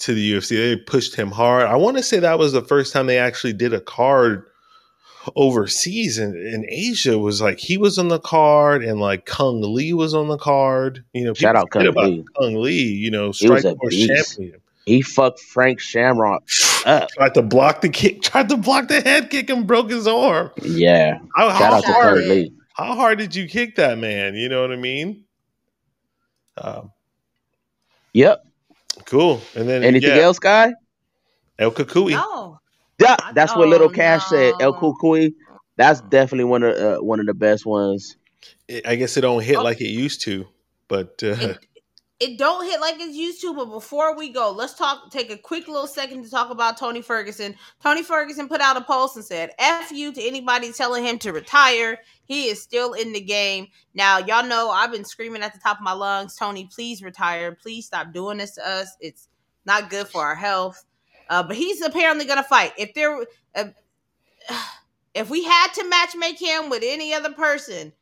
[0.00, 1.66] to the UFC, they pushed him hard.
[1.66, 4.44] I want to say that was the first time they actually did a card
[5.34, 9.96] overseas and in Asia was like he was on the card and like Cung Le
[9.96, 11.04] was on the card.
[11.12, 12.22] You know, shout out Cung Le.
[12.38, 14.60] Cung Le, you know, Strikeforce champion.
[14.86, 16.44] He fucked Frank Shamrock
[16.86, 17.10] up.
[17.10, 20.52] tried to block the kick, tried to block the head kick and broke his arm.
[20.62, 21.18] Yeah.
[21.34, 22.22] How, how hard,
[22.74, 24.36] How hard did you kick that man?
[24.36, 25.24] You know what I mean?
[26.56, 26.92] Um,
[28.12, 28.46] yep.
[29.04, 29.42] Cool.
[29.56, 30.72] And then anything yeah, else, guy?
[31.58, 32.12] El Cucuy.
[32.12, 32.60] No.
[32.98, 34.36] Yeah, that's what Little Cash no.
[34.36, 34.54] said.
[34.60, 35.34] El Cucuy.
[35.76, 38.16] That's definitely one of uh, one of the best ones.
[38.86, 39.62] I guess it don't hit oh.
[39.62, 40.46] like it used to,
[40.88, 41.66] but uh, it,
[42.18, 43.54] it don't hit like it's used to.
[43.54, 45.10] But before we go, let's talk.
[45.10, 47.54] Take a quick little second to talk about Tony Ferguson.
[47.82, 51.32] Tony Ferguson put out a post and said, "F you to anybody telling him to
[51.32, 51.98] retire.
[52.24, 53.68] He is still in the game.
[53.94, 57.52] Now, y'all know I've been screaming at the top of my lungs, Tony, please retire.
[57.52, 58.96] Please stop doing this to us.
[59.00, 59.28] It's
[59.64, 60.84] not good for our health.
[61.28, 62.72] Uh, but he's apparently to fight.
[62.78, 63.64] If there, uh,
[65.14, 67.92] if we had to match make him with any other person,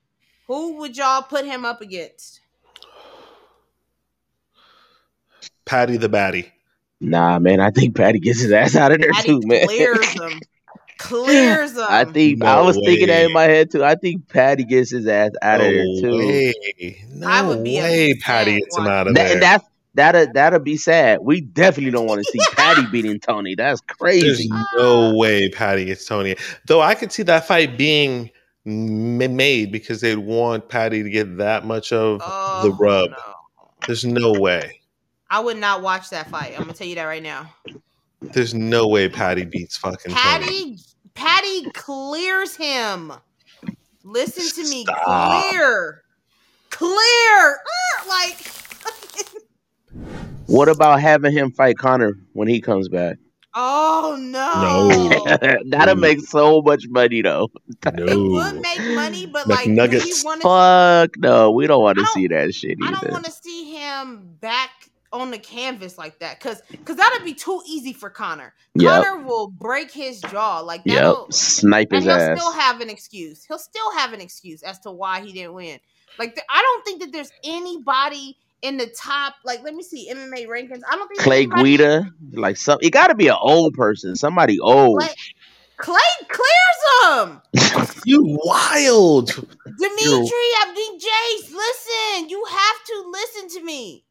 [0.47, 2.41] who would y'all put him up against?
[5.65, 6.51] Paddy the Baddy.
[7.01, 9.67] Nah, man, I think Paddy gets his ass out of there Paddy too, man.
[9.67, 10.41] Clears him.
[10.99, 11.87] Clears them.
[11.91, 12.85] I think no I was way.
[12.87, 13.85] thinking that in my head too.
[13.85, 16.19] I think Paddy gets his ass out no of there too.
[16.19, 17.05] Way.
[17.11, 19.41] No I would be way Paddy gets him out of that, there.
[19.41, 21.21] That's that'll that'll be sad.
[21.23, 23.55] We definitely don't want to see Paddy beating Tony.
[23.55, 24.49] That's crazy.
[24.49, 26.37] There's no way Paddy gets Tony.
[26.67, 28.31] Though I could see that fight being
[28.65, 33.11] made because they'd want Paddy to get that much of oh, the rub.
[33.11, 33.17] No.
[33.87, 34.81] There's no way.
[35.35, 36.53] I would not watch that fight.
[36.53, 37.53] I'm gonna tell you that right now.
[38.23, 40.45] There's no way Paddy beats fucking Paddy.
[40.47, 40.79] Tony.
[41.15, 43.13] Paddy clears him.
[44.05, 45.51] Listen to me, Stop.
[45.51, 46.03] clear,
[46.71, 47.51] clear.
[47.51, 48.47] Uh, like,
[50.47, 53.17] what about having him fight Conor when he comes back?
[53.55, 54.89] Oh no!
[54.89, 57.51] No, that'll make so much money though.
[57.93, 58.05] No.
[58.07, 60.23] It would make money, but like, nuggets.
[60.23, 62.97] Fuck no, we don't want to see that shit either.
[62.97, 64.84] I don't want to see him back
[65.15, 68.53] on the canvas like that because because that'd be too easy for Conor.
[68.75, 69.05] Yep.
[69.05, 70.93] Conor will break his jaw like that.
[70.93, 71.33] Yep.
[71.33, 72.39] Snipe his he'll ass.
[72.39, 73.45] Still have an excuse.
[73.45, 75.79] He'll still have an excuse as to why he didn't win.
[76.19, 79.35] Like I don't think that there's anybody in the top.
[79.45, 80.83] Like let me see MMA rankings.
[80.91, 82.11] I don't think Clay Guida.
[82.33, 84.17] Like some, it got to be an old person.
[84.17, 85.01] Somebody old.
[85.01, 85.15] Clay,
[85.77, 87.41] Clay clears him.
[88.05, 89.29] you wild.
[89.29, 92.29] Dimitri Abdi Jace, listen.
[92.29, 94.04] You have to listen to me.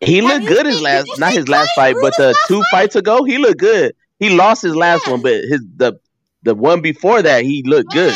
[0.00, 2.70] He looked good his last, not his last fight, but the two fight?
[2.70, 3.94] fights ago, he looked good.
[4.18, 5.98] He lost his last one, but his the
[6.42, 8.14] the one before that, he looked good.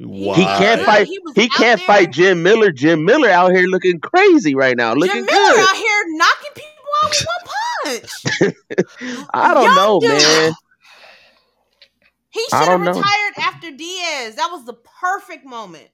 [0.00, 0.34] Wow.
[0.34, 1.06] He can't fight.
[1.06, 1.86] He, he can't there.
[1.86, 2.72] fight Jim Miller.
[2.72, 5.68] Jim Miller out here looking crazy right now, looking Jim Miller good.
[5.68, 6.72] out here knocking people
[7.02, 9.26] out with one punch.
[9.32, 10.10] I don't Young know, dude.
[10.10, 10.52] man.
[12.30, 13.44] He should have retired know.
[13.44, 14.36] after Diaz.
[14.36, 15.88] That was the perfect moment.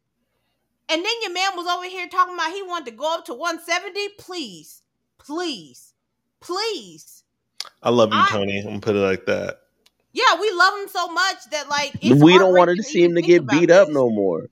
[0.88, 3.34] And then your man was over here talking about he wanted to go up to
[3.34, 4.08] 170.
[4.18, 4.82] Please,
[5.18, 5.94] please,
[6.40, 7.24] please.
[7.82, 8.58] I love you, I, Tony.
[8.58, 9.60] I'm gonna put it like that.
[10.12, 13.22] Yeah, we love him so much that like we don't want to see him to
[13.22, 13.76] get beat this.
[13.76, 14.48] up no more.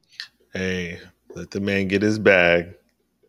[0.52, 1.00] Hey,
[1.34, 2.74] let the man get his bag.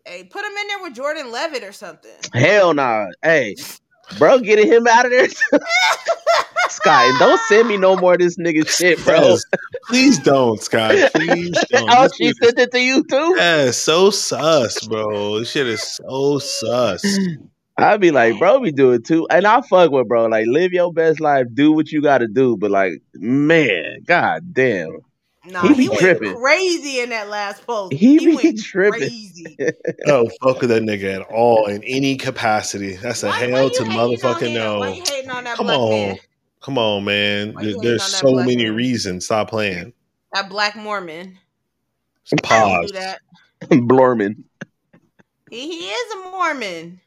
[0.04, 2.10] Hey, put him in there with Jordan Leavitt or something.
[2.32, 3.06] Hell nah.
[3.22, 3.56] Hey,
[4.18, 5.28] bro, getting him out of there.
[6.68, 9.20] Sky, don't send me no more of this nigga shit, bro.
[9.20, 9.44] Yes.
[9.86, 11.08] Please don't, Sky.
[11.14, 11.90] Please don't.
[11.90, 13.34] oh, she sent it to you too?
[13.36, 15.40] Yeah, so sus, bro.
[15.40, 17.04] This shit is so sus.
[17.78, 19.26] I'd be like, bro, we do it too.
[19.30, 20.26] And I fuck with bro.
[20.26, 22.56] Like, live your best life, do what you gotta do.
[22.56, 24.98] But like, man, god damn.
[25.46, 26.34] Nah, he, he tripping.
[26.36, 27.94] crazy in that last post.
[27.94, 29.00] He, he be tripping.
[29.00, 29.56] Crazy.
[30.06, 32.96] oh, fuck with that nigga at all in any capacity.
[32.96, 35.54] That's a why, hell why to motherfucking no.
[35.54, 35.90] Come on.
[35.90, 36.18] Man?
[36.60, 37.54] Come on, man.
[37.54, 38.74] There, there's so many man?
[38.74, 39.26] reasons.
[39.26, 39.92] Stop playing.
[40.32, 41.38] That black Mormon.
[42.42, 42.92] Pause.
[43.70, 44.42] Blorman.
[45.50, 47.00] He, he is a Mormon.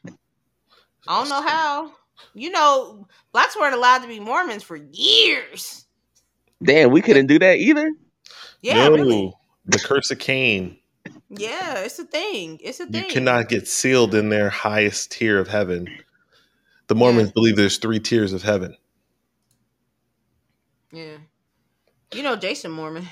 [1.07, 1.91] I don't know how.
[2.33, 5.85] You know, blacks weren't allowed to be Mormons for years.
[6.63, 7.91] Damn, we couldn't do that either.
[8.61, 9.33] Yeah, no, really.
[9.65, 10.77] The curse of Cain.
[11.29, 12.59] Yeah, it's a thing.
[12.61, 13.05] It's a thing.
[13.05, 15.87] You cannot get sealed in their highest tier of heaven.
[16.87, 17.33] The Mormons yeah.
[17.33, 18.75] believe there's three tiers of heaven.
[20.91, 21.17] Yeah.
[22.13, 23.07] You know Jason Mormon.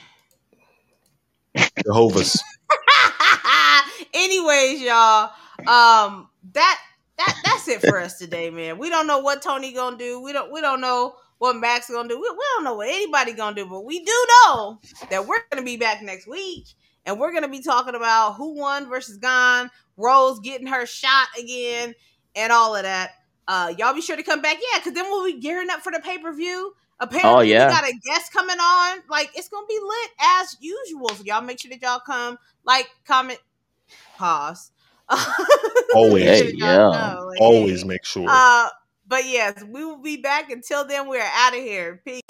[1.85, 2.41] Jehovah's.
[4.13, 6.79] Anyways, y'all, um, that
[7.17, 8.77] that that's it for us today, man.
[8.77, 10.21] We don't know what Tony gonna do.
[10.21, 12.15] We don't we don't know what Max gonna do.
[12.15, 14.79] We, we don't know what anybody gonna do, but we do know
[15.09, 16.67] that we're gonna be back next week
[17.05, 21.95] and we're gonna be talking about who won versus Gane, Rose getting her shot again,
[22.35, 23.11] and all of that.
[23.47, 25.91] Uh, y'all be sure to come back, yeah, because then we'll be gearing up for
[25.91, 26.73] the pay per view.
[26.99, 27.67] Apparently, oh, yeah.
[27.67, 28.99] we got a guest coming on.
[29.09, 31.09] Like it's gonna be lit as usual.
[31.09, 33.39] So y'all make sure that y'all come, like, comment,
[34.17, 34.71] pause.
[35.95, 36.75] Always, yeah.
[36.75, 37.87] Know, Always hey.
[37.87, 38.27] make sure.
[38.29, 38.69] Uh,
[39.09, 40.51] but yes, we will be back.
[40.51, 42.01] Until then, we are out of here.
[42.05, 42.21] Peace.